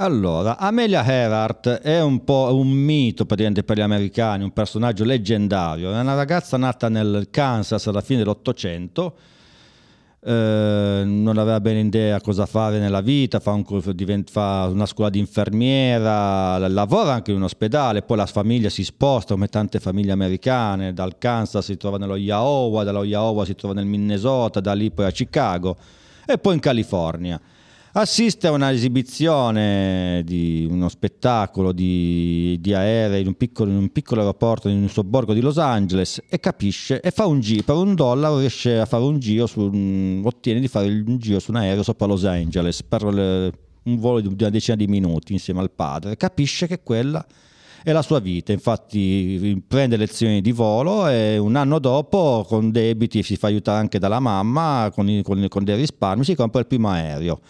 Allora, 0.00 0.58
Amelia 0.58 1.04
Earhart 1.04 1.68
è 1.80 2.00
un 2.00 2.22
po' 2.22 2.54
un 2.54 2.68
mito 2.68 3.24
praticamente 3.26 3.64
per 3.64 3.78
gli 3.78 3.80
americani, 3.80 4.44
un 4.44 4.52
personaggio 4.52 5.02
leggendario. 5.02 5.90
È 5.92 5.98
una 5.98 6.14
ragazza 6.14 6.56
nata 6.56 6.88
nel 6.88 7.26
Kansas 7.30 7.84
alla 7.88 8.00
fine 8.00 8.20
dell'Ottocento, 8.20 9.16
eh, 10.20 11.02
non 11.04 11.36
aveva 11.36 11.60
bene 11.60 11.80
idea 11.80 12.20
cosa 12.20 12.46
fare 12.46 12.78
nella 12.78 13.00
vita, 13.00 13.40
fa, 13.40 13.50
un 13.50 13.64
fa 14.30 14.68
una 14.70 14.86
scuola 14.86 15.10
di 15.10 15.18
infermiera, 15.18 16.58
lavora 16.68 17.14
anche 17.14 17.32
in 17.32 17.38
un 17.38 17.42
ospedale, 17.42 18.02
poi 18.02 18.18
la 18.18 18.26
famiglia 18.26 18.68
si 18.68 18.84
sposta 18.84 19.34
come 19.34 19.48
tante 19.48 19.80
famiglie 19.80 20.12
americane, 20.12 20.92
dal 20.92 21.18
Kansas 21.18 21.64
si 21.64 21.76
trova 21.76 21.98
nello 21.98 22.14
Iowa, 22.14 22.84
dallo 22.84 23.02
Iowa 23.02 23.44
si 23.44 23.56
trova 23.56 23.74
nel 23.74 23.86
Minnesota, 23.86 24.60
da 24.60 24.74
lì 24.74 24.92
poi 24.92 25.06
a 25.06 25.10
Chicago 25.10 25.76
e 26.24 26.38
poi 26.38 26.54
in 26.54 26.60
California 26.60 27.40
assiste 28.00 28.46
a 28.46 28.52
una 28.52 28.70
esibizione 28.70 30.22
di 30.24 30.66
uno 30.70 30.88
spettacolo 30.88 31.72
di, 31.72 32.56
di 32.60 32.72
aerei 32.72 33.22
in 33.22 33.26
un, 33.26 33.34
piccolo, 33.34 33.70
in 33.70 33.76
un 33.76 33.88
piccolo 33.90 34.20
aeroporto 34.20 34.68
in 34.68 34.82
un 34.82 34.88
sobborgo 34.88 35.32
di 35.32 35.40
Los 35.40 35.58
Angeles 35.58 36.22
e 36.28 36.38
capisce 36.38 37.00
e 37.00 37.10
fa 37.10 37.26
un 37.26 37.40
giro 37.40 37.62
per 37.64 37.74
un 37.74 37.94
dollaro 37.94 38.38
riesce 38.38 38.78
a 38.78 38.86
fare 38.86 39.02
un 39.02 39.18
giro 39.18 39.46
su, 39.46 40.20
ottiene 40.22 40.60
di 40.60 40.68
fare 40.68 40.86
un 40.86 41.18
giro 41.18 41.40
su 41.40 41.50
un 41.50 41.56
aereo 41.56 41.82
sopra 41.82 42.06
Los 42.06 42.24
Angeles 42.24 42.82
per 42.82 43.02
le- 43.04 43.52
un 43.82 43.98
volo 43.98 44.20
di 44.20 44.28
una 44.28 44.50
decina 44.50 44.76
di 44.76 44.86
minuti 44.86 45.32
insieme 45.32 45.60
al 45.60 45.70
padre. 45.70 46.16
Capisce 46.16 46.66
che 46.66 46.82
quella 46.82 47.24
è 47.82 47.92
la 47.92 48.02
sua 48.02 48.18
vita 48.18 48.52
infatti 48.52 49.62
prende 49.66 49.96
lezioni 49.96 50.40
di 50.40 50.52
volo 50.52 51.08
e 51.08 51.38
un 51.38 51.56
anno 51.56 51.78
dopo 51.78 52.44
con 52.46 52.70
debiti 52.70 53.22
si 53.22 53.36
fa 53.36 53.46
aiutare 53.46 53.78
anche 53.78 53.98
dalla 53.98 54.18
mamma 54.18 54.90
con, 54.92 55.20
con- 55.22 55.46
con 55.48 55.64
dei 55.64 55.76
risparmi 55.76 56.24
si 56.24 56.34
compra 56.34 56.60
il 56.60 56.66
primo 56.66 56.88
aereo 56.88 57.40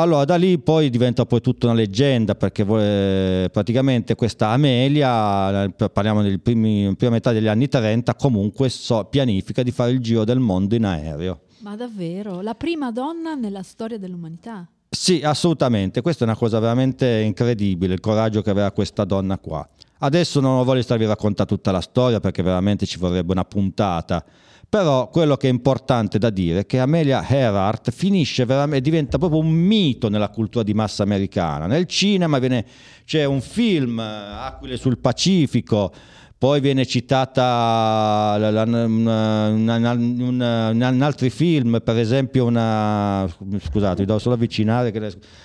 allora, 0.00 0.24
da 0.24 0.36
lì 0.36 0.58
poi 0.58 0.90
diventa 0.90 1.26
poi 1.26 1.40
tutta 1.40 1.66
una 1.66 1.74
leggenda 1.74 2.36
perché 2.36 2.62
vuole- 2.62 3.48
praticamente 3.50 4.14
questa 4.14 4.48
Amelia, 4.48 5.64
eh, 5.64 5.90
parliamo 5.90 6.22
della 6.22 6.38
prima 6.38 6.94
metà 7.10 7.32
degli 7.32 7.48
anni 7.48 7.68
30, 7.68 8.14
comunque 8.14 8.68
so- 8.68 9.04
pianifica 9.04 9.62
di 9.64 9.72
fare 9.72 9.90
il 9.90 10.00
giro 10.00 10.24
del 10.24 10.38
mondo 10.38 10.76
in 10.76 10.84
aereo. 10.84 11.40
Ma 11.62 11.74
davvero? 11.74 12.40
La 12.40 12.54
prima 12.54 12.92
donna 12.92 13.34
nella 13.34 13.62
storia 13.62 13.98
dell'umanità? 13.98 14.68
Sì, 14.88 15.20
assolutamente, 15.22 16.00
questa 16.00 16.24
è 16.24 16.28
una 16.28 16.36
cosa 16.36 16.60
veramente 16.60 17.20
incredibile, 17.20 17.94
il 17.94 18.00
coraggio 18.00 18.40
che 18.40 18.50
aveva 18.50 18.70
questa 18.70 19.04
donna 19.04 19.36
qua. 19.38 19.68
Adesso 19.98 20.38
non 20.38 20.64
voglio 20.64 20.82
starvi 20.82 21.04
a 21.04 21.08
raccontare 21.08 21.48
tutta 21.48 21.72
la 21.72 21.80
storia 21.80 22.20
perché 22.20 22.42
veramente 22.42 22.86
ci 22.86 22.98
vorrebbe 22.98 23.32
una 23.32 23.44
puntata, 23.44 24.24
però 24.68 25.08
quello 25.08 25.36
che 25.36 25.48
è 25.48 25.50
importante 25.50 26.18
da 26.18 26.28
dire 26.30 26.60
è 26.60 26.66
che 26.66 26.78
Amelia 26.78 27.26
Earhart 27.26 27.90
finisce 27.90 28.44
veramente, 28.44 28.82
diventa 28.82 29.16
proprio 29.16 29.40
un 29.40 29.50
mito 29.50 30.08
nella 30.10 30.28
cultura 30.28 30.62
di 30.62 30.74
massa 30.74 31.02
americana. 31.04 31.66
Nel 31.66 31.86
cinema 31.86 32.38
viene- 32.38 32.64
c'è 33.06 33.24
un 33.24 33.40
film, 33.40 33.98
eh, 33.98 34.02
Aquile 34.02 34.76
sul 34.76 34.98
Pacifico, 34.98 35.90
poi 36.36 36.60
viene 36.60 36.84
citata 36.86 38.34
una- 38.36 38.62
una- 38.62 39.48
una- 39.48 39.92
una- 39.92 40.70
in 40.90 41.02
altri 41.02 41.30
film, 41.30 41.80
per 41.82 41.96
esempio 41.96 42.44
una 42.44 43.26
scusate, 43.60 44.00
vi 44.00 44.06
devo 44.06 44.18
solo 44.18 44.34
avvicinare 44.34 44.92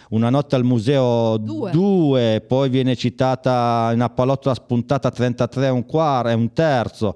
una 0.09 0.29
notte 0.29 0.55
al 0.55 0.63
museo 0.63 1.37
Due. 1.37 1.71
2, 1.71 2.43
poi 2.45 2.69
viene 2.69 2.95
citata 2.95 3.89
in 3.93 4.01
Appalottola 4.01 4.53
spuntata 4.53 5.09
33 5.09 5.67
e 5.67 5.69
un 5.69 5.85
quarto 5.85 6.29
e 6.29 6.33
un 6.33 6.51
terzo. 6.53 7.15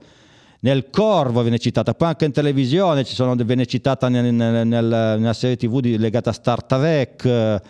Nel 0.59 0.89
Corvo 0.89 1.41
viene 1.41 1.59
citata, 1.59 1.93
poi 1.93 2.07
anche 2.07 2.25
in 2.25 2.31
televisione 2.31 3.03
ci 3.03 3.13
sono, 3.13 3.35
viene 3.35 3.65
citata 3.67 4.09
nel- 4.09 4.33
nel- 4.33 4.65
nel- 4.65 5.15
nella 5.19 5.33
serie 5.33 5.55
TV 5.55 5.79
di- 5.79 5.97
legata 5.97 6.31
a 6.31 6.33
Star 6.33 6.63
Trek. 6.63 7.61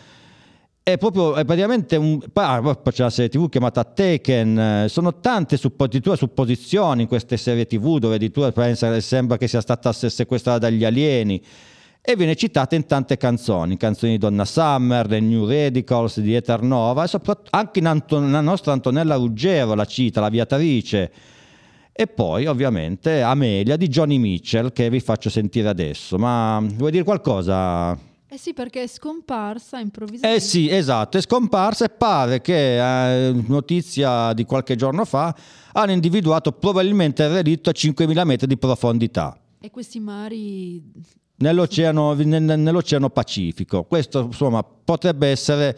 è 0.83 0.97
proprio 0.97 1.35
è 1.35 1.43
praticamente 1.43 1.97
un 1.97 2.17
poi 2.31 2.43
ah, 2.45 2.79
c'è 2.91 3.03
la 3.03 3.09
serie 3.09 3.29
tv 3.29 3.49
chiamata 3.49 3.83
Taken. 3.83 4.85
Sono 4.88 5.19
tante 5.19 5.57
supposizioni 5.57 7.01
in 7.01 7.07
queste 7.09 7.35
serie 7.35 7.65
tv 7.67 7.97
dove 7.99 8.15
addirittura 8.15 8.53
pensa, 8.53 8.97
sembra 9.01 9.35
che 9.35 9.49
sia 9.49 9.59
stata 9.59 9.91
se- 9.91 10.09
sequestrata 10.09 10.59
dagli 10.59 10.85
alieni. 10.85 11.41
E 12.01 12.15
viene 12.15 12.35
citata 12.35 12.75
in 12.75 12.85
tante 12.85 13.17
canzoni 13.17 13.75
canzoni 13.75 14.13
di 14.13 14.17
Donna 14.17 14.45
Summer, 14.45 15.07
The 15.07 15.19
New 15.19 15.45
Radicals 15.45 16.21
di 16.21 16.33
Eternova 16.35 17.03
e 17.03 17.07
soprattutto 17.07 17.49
anche 17.51 17.79
in 17.79 17.85
Anton- 17.88 18.31
la 18.31 18.39
nostra 18.39 18.71
Antonella 18.71 19.15
Ruggero 19.15 19.73
la 19.73 19.83
cita, 19.83 20.21
l'aviatrice 20.21 21.11
e 22.00 22.06
poi 22.06 22.45
ovviamente 22.45 23.24
Amelia 23.24 23.76
di 23.76 23.88
Johnny 23.88 24.20
Mitchell 24.20 24.72
che 24.72 24.88
vi 24.88 25.00
faccio 25.00 25.32
sentire 25.32 25.68
adesso 25.68 26.20
ma 26.20 26.64
vuoi 26.76 26.91
dire 26.91 27.04
qualcosa? 27.04 27.98
Eh 28.30 28.38
sì, 28.38 28.54
perché 28.54 28.84
è 28.84 28.88
scomparsa 28.88 29.80
improvvisamente. 29.80 30.38
Eh 30.38 30.45
sì, 30.45 30.70
esatto, 30.70 31.18
è 31.18 31.22
scomparsa 31.22 31.86
e 31.86 31.89
pare 31.89 32.41
che, 32.41 33.30
eh, 33.30 33.32
notizia 33.48 34.34
di 34.34 34.43
qualche 34.43 34.76
giorno 34.76 35.06
fa, 35.06 35.34
hanno 35.72 35.91
individuato 35.93 36.52
probabilmente 36.52 37.24
il 37.24 37.30
relitto 37.30 37.70
a 37.70 37.74
5.000 37.74 38.26
metri 38.26 38.45
di 38.45 38.58
profondità. 38.58 39.39
E 39.60 39.72
questi 39.72 40.00
mari... 40.02 40.84
Nell'oceano, 41.38 42.14
nel- 42.16 42.41
nell'oceano 42.41 43.10
Pacifico. 43.10 43.86
Questo 43.86 44.26
insomma 44.26 44.62
potrebbe 44.64 45.28
essere 45.28 45.78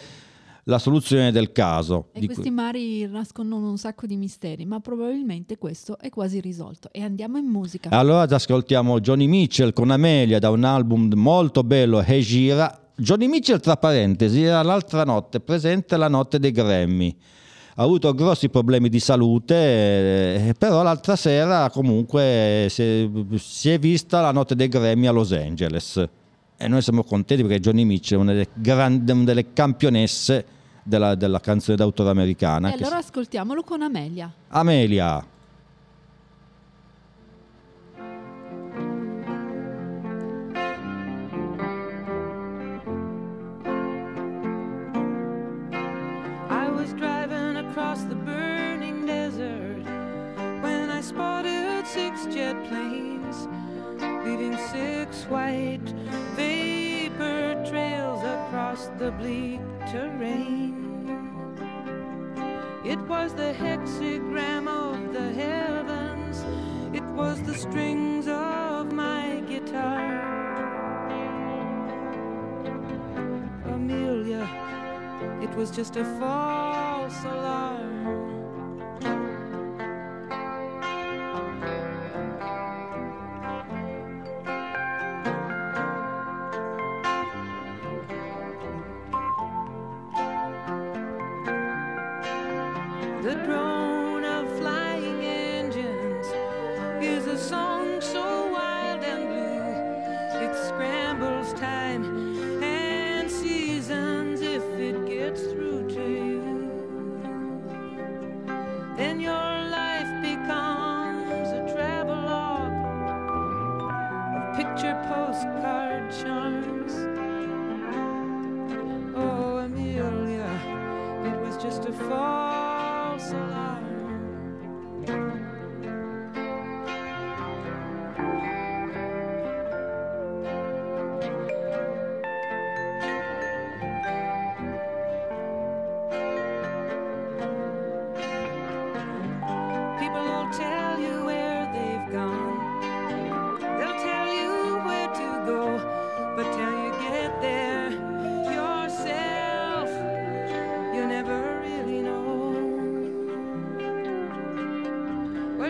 la 0.69 0.77
soluzione 0.77 1.31
del 1.31 1.51
caso. 1.51 2.09
E 2.13 2.23
questi 2.25 2.43
cui- 2.43 2.51
mari 2.51 3.07
nascondono 3.07 3.69
un 3.69 3.77
sacco 3.77 4.05
di 4.05 4.15
misteri, 4.15 4.65
ma 4.65 4.79
probabilmente 4.79 5.57
questo 5.57 5.97
è 5.97 6.09
quasi 6.09 6.39
risolto. 6.39 6.89
E 6.91 7.03
andiamo 7.03 7.37
in 7.37 7.45
musica. 7.45 7.89
Allora 7.89 8.21
ascoltiamo 8.21 8.99
Johnny 8.99 9.27
Mitchell 9.27 9.73
con 9.73 9.89
Amelia 9.89 10.39
da 10.39 10.51
un 10.51 10.63
album 10.63 11.11
molto 11.15 11.63
bello, 11.63 12.01
Hegira. 12.01 12.79
Johnny 12.95 13.27
Mitchell, 13.27 13.59
tra 13.59 13.77
parentesi, 13.77 14.43
era 14.43 14.61
l'altra 14.61 15.03
notte 15.03 15.39
presente 15.39 15.97
la 15.97 16.07
notte 16.07 16.37
dei 16.37 16.51
Grammy. 16.51 17.15
Ha 17.75 17.83
avuto 17.83 18.13
grossi 18.13 18.49
problemi 18.49 18.89
di 18.89 18.99
salute, 18.99 19.55
eh, 19.55 20.53
però 20.57 20.83
l'altra 20.83 21.15
sera 21.15 21.69
comunque 21.69 22.67
si 22.69 22.81
è, 22.81 23.09
si 23.37 23.69
è 23.69 23.79
vista 23.79 24.19
la 24.19 24.31
notte 24.31 24.53
dei 24.53 24.67
Grammy 24.67 25.07
a 25.07 25.11
Los 25.11 25.31
Angeles. 25.31 26.07
E 26.57 26.67
noi 26.67 26.81
siamo 26.81 27.03
contenti 27.05 27.41
perché 27.41 27.61
Johnny 27.61 27.85
Mitchell 27.85 28.17
è 28.17 28.21
una 28.21 28.33
delle, 28.33 28.49
grandi- 28.53 29.11
una 29.13 29.23
delle 29.23 29.53
campionesse 29.53 30.45
della, 30.83 31.15
della 31.15 31.39
canzone 31.39 31.77
d'autore 31.77 32.09
americana. 32.09 32.69
e 32.69 32.71
che 32.75 32.77
allora 32.83 33.01
si- 33.01 33.07
ascoltiamolo 33.07 33.63
con 33.63 33.81
Amelia. 33.81 34.31
Amelia. 34.49 35.23
I 46.49 46.69
was 46.69 46.93
driving 46.93 47.57
across 47.57 48.03
the 48.03 48.15
burning 48.15 49.05
desert 49.05 49.83
when 50.61 50.89
I 50.89 51.01
spotted 51.01 51.85
six 51.87 52.25
jet 52.25 52.55
planes, 52.67 53.47
leaving 54.25 54.57
six 54.71 55.25
white 55.29 55.87
vapor 56.35 57.63
trails 57.69 58.23
across 58.23 58.89
the 58.97 59.11
bleak 59.11 59.59
terrain. 59.91 60.68
Was 63.09 63.33
the 63.33 63.53
hexagram 63.53 64.67
of 64.67 65.13
the 65.13 65.33
heavens 65.33 66.45
it 66.93 67.03
was 67.15 67.41
the 67.43 67.53
strings 67.53 68.27
of 68.27 68.91
my 68.91 69.43
guitar. 69.47 70.21
Amelia, 73.65 74.47
it 75.41 75.53
was 75.55 75.69
just 75.69 75.95
a 75.97 76.05
false 76.19 77.23
alarm. 77.25 77.68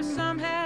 somehow 0.01 0.58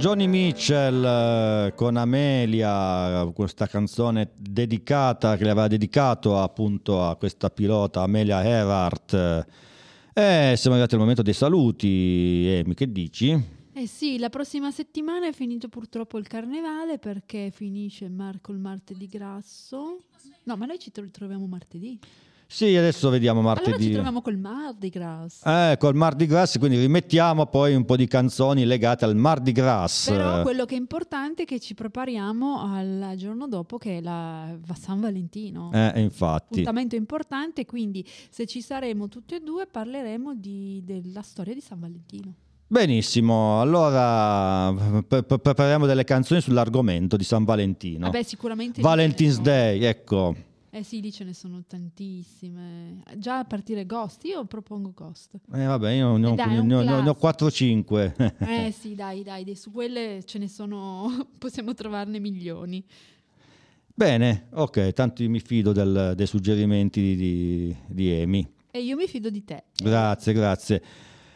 Johnny 0.00 0.26
Mitchell 0.26 1.04
eh, 1.04 1.74
con 1.74 1.98
Amelia, 1.98 3.30
questa 3.34 3.66
canzone 3.66 4.30
dedicata 4.34 5.36
che 5.36 5.44
le 5.44 5.50
aveva 5.50 5.68
dedicato 5.68 6.38
appunto 6.38 7.04
a 7.04 7.16
questa 7.16 7.50
pilota 7.50 8.00
Amelia 8.00 8.42
Earhart. 8.42 9.12
E 10.14 10.54
siamo 10.56 10.76
arrivati 10.76 10.94
al 10.94 11.00
momento 11.00 11.20
dei 11.20 11.34
saluti. 11.34 12.46
Emi, 12.46 12.72
che 12.72 12.90
dici? 12.90 13.30
Eh 13.74 13.86
sì, 13.86 14.18
la 14.18 14.30
prossima 14.30 14.70
settimana 14.70 15.26
è 15.26 15.32
finito 15.32 15.68
purtroppo 15.68 16.16
il 16.16 16.26
carnevale 16.26 16.98
perché 16.98 17.50
finisce 17.52 18.06
il 18.06 18.12
mar- 18.12 18.40
col 18.40 18.58
martedì 18.58 19.06
grasso. 19.06 19.98
No, 20.44 20.56
ma 20.56 20.64
noi 20.64 20.78
ci 20.78 20.90
tro- 20.90 21.10
troviamo 21.10 21.46
martedì. 21.46 21.98
Sì, 22.52 22.74
adesso 22.74 23.10
vediamo 23.10 23.38
Allora 23.40 23.60
ci 23.62 23.70
martedì. 23.70 23.92
troviamo 23.92 24.22
col 24.22 24.36
Mardi 24.36 24.88
Gras. 24.88 25.40
Eh, 25.44 25.76
col 25.78 25.94
Mardi 25.94 26.26
Gras, 26.26 26.58
quindi 26.58 26.80
rimettiamo 26.80 27.46
poi 27.46 27.76
un 27.76 27.84
po' 27.84 27.94
di 27.94 28.08
canzoni 28.08 28.64
legate 28.64 29.04
al 29.04 29.14
Mardi 29.14 29.52
Gras. 29.52 30.06
Però 30.10 30.42
quello 30.42 30.64
che 30.64 30.74
è 30.74 30.78
importante 30.78 31.44
è 31.44 31.46
che 31.46 31.60
ci 31.60 31.74
prepariamo 31.74 32.60
al 32.74 33.12
giorno 33.16 33.46
dopo 33.46 33.78
che 33.78 33.98
è 33.98 34.00
la 34.00 34.48
San 34.76 34.98
Valentino. 34.98 35.70
Eh, 35.72 36.00
infatti. 36.00 36.54
Appuntamento 36.54 36.96
importante, 36.96 37.64
quindi 37.66 38.04
se 38.30 38.46
ci 38.46 38.60
saremo 38.60 39.08
tutti 39.08 39.36
e 39.36 39.40
due 39.40 39.68
parleremo 39.68 40.34
di- 40.34 40.82
della 40.84 41.22
storia 41.22 41.54
di 41.54 41.60
San 41.60 41.78
Valentino. 41.78 42.34
Benissimo, 42.66 43.60
allora 43.60 44.72
pre- 45.06 45.22
pre- 45.22 45.38
prepariamo 45.38 45.86
delle 45.86 46.02
canzoni 46.04 46.40
sull'argomento 46.40 47.16
di 47.16 47.24
San 47.24 47.44
Valentino. 47.44 48.06
Vabbè, 48.06 48.24
sicuramente... 48.24 48.80
Valentine's 48.80 49.40
Day, 49.40 49.84
ecco. 49.84 50.34
Eh 50.72 50.84
sì, 50.84 51.00
lì 51.00 51.10
ce 51.10 51.24
ne 51.24 51.34
sono 51.34 51.64
tantissime. 51.66 53.02
Già 53.16 53.38
a 53.38 53.44
partire 53.44 53.84
Ghost, 53.86 54.22
io 54.24 54.44
propongo 54.44 54.92
Ghost. 54.94 55.34
Eh, 55.52 55.64
vabbè, 55.64 55.90
io 55.90 56.16
ne 56.16 56.26
ho, 56.28 56.34
Eh 56.36 56.42
ho- 56.42 56.60
ho- 56.60 56.62
ne 56.62 57.08
ho 57.08 57.14
classico. 57.16 57.18
4-5. 57.18 58.34
Eh 58.38 58.70
sì, 58.78 58.94
dai, 58.94 59.24
dai, 59.24 59.54
su 59.56 59.72
quelle 59.72 60.22
ce 60.24 60.38
ne 60.38 60.46
sono, 60.46 61.26
possiamo 61.38 61.74
trovarne 61.74 62.20
milioni. 62.20 62.84
Bene, 63.92 64.46
ok, 64.52 64.92
tanto 64.92 65.22
io 65.24 65.28
mi 65.30 65.40
fido 65.40 65.72
del- 65.72 66.12
dei 66.16 66.26
suggerimenti 66.26 67.00
di, 67.00 67.16
di, 67.16 67.76
di 67.88 68.20
Amy. 68.22 68.48
E 68.70 68.80
io 68.80 68.96
mi 68.96 69.08
fido 69.08 69.28
di 69.28 69.44
te. 69.44 69.64
Grazie, 69.74 70.32
grazie. 70.32 70.82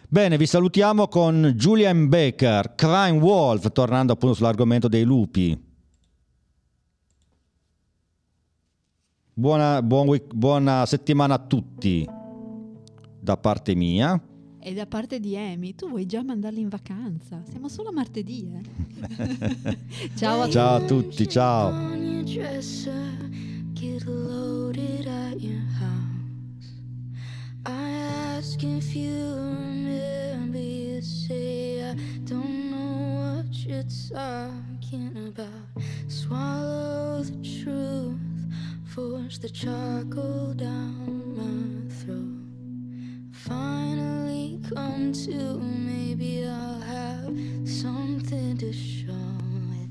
Bene, 0.08 0.36
vi 0.38 0.46
salutiamo 0.46 1.08
con 1.08 1.54
Julian 1.56 2.08
Baker, 2.08 2.74
Crime 2.76 3.18
Wolf, 3.18 3.72
tornando 3.72 4.12
appunto 4.12 4.36
sull'argomento 4.36 4.86
dei 4.86 5.02
lupi. 5.02 5.72
Buona, 9.36 9.82
buon 9.82 10.06
week- 10.08 10.32
buona 10.34 10.86
settimana 10.86 11.34
a 11.34 11.38
tutti 11.38 12.06
da 13.20 13.36
parte 13.36 13.74
mia. 13.74 14.20
E 14.60 14.72
da 14.72 14.86
parte 14.86 15.20
di 15.20 15.36
Amy, 15.36 15.74
tu 15.74 15.88
vuoi 15.88 16.06
già 16.06 16.22
mandarli 16.22 16.60
in 16.60 16.68
vacanza? 16.68 17.42
Siamo 17.50 17.68
solo 17.68 17.88
a 17.90 17.92
martedì, 17.92 18.48
eh? 18.54 19.78
Ciao 20.16 20.42
a 20.42 20.48
Ciao 20.48 20.76
a 20.76 20.80
tutti, 20.84 21.28
ciao. 21.28 21.70
at 25.06 25.40
your 25.40 25.60
house. 25.78 26.72
I 27.66 28.36
ask 28.38 28.62
if 28.62 28.94
you 28.94 29.10
remember, 29.10 30.58
you 30.58 31.00
say 31.02 31.82
I 31.90 31.94
don't 32.24 32.70
know 32.70 33.42
what 33.42 33.66
you're 33.66 33.84
talking 34.10 35.12
about. 35.28 35.50
Swallow 36.08 37.22
the 37.22 37.36
truth, 37.42 37.93
force 38.94 39.38
the 39.38 39.50
charcoal 39.50 40.54
down 40.54 41.34
my 41.34 41.94
throat. 41.96 42.46
Finally 43.32 44.60
come 44.72 45.12
to, 45.12 45.58
maybe 45.58 46.46
I'll 46.46 46.78
have 46.78 47.36
something 47.68 48.56
to 48.58 48.72
show 48.72 49.26
it. 49.82 49.90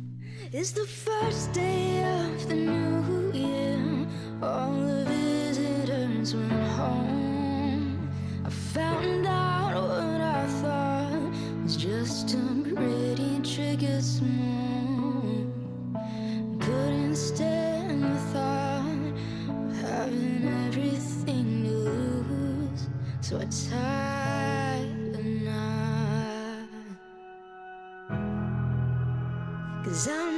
It's 0.53 0.71
the 0.71 0.85
first 0.85 1.51
day 1.51 2.01
of 2.15 2.47
the 2.47 2.55
new 2.55 3.31
year. 3.33 4.07
All 4.41 4.71
the 4.71 5.03
visitors 5.03 6.33
went 6.33 6.53
home. 6.53 8.09
I 8.45 8.49
found 8.49 9.25
out 9.27 9.73
what 9.83 10.21
I 10.21 10.47
thought 10.61 11.33
was 11.61 11.75
just 11.75 12.35
a 12.35 12.73
pretty 12.73 13.41
trigger 13.41 14.01
small. 14.01 14.42
Cause 29.93 30.07
I'm 30.07 30.32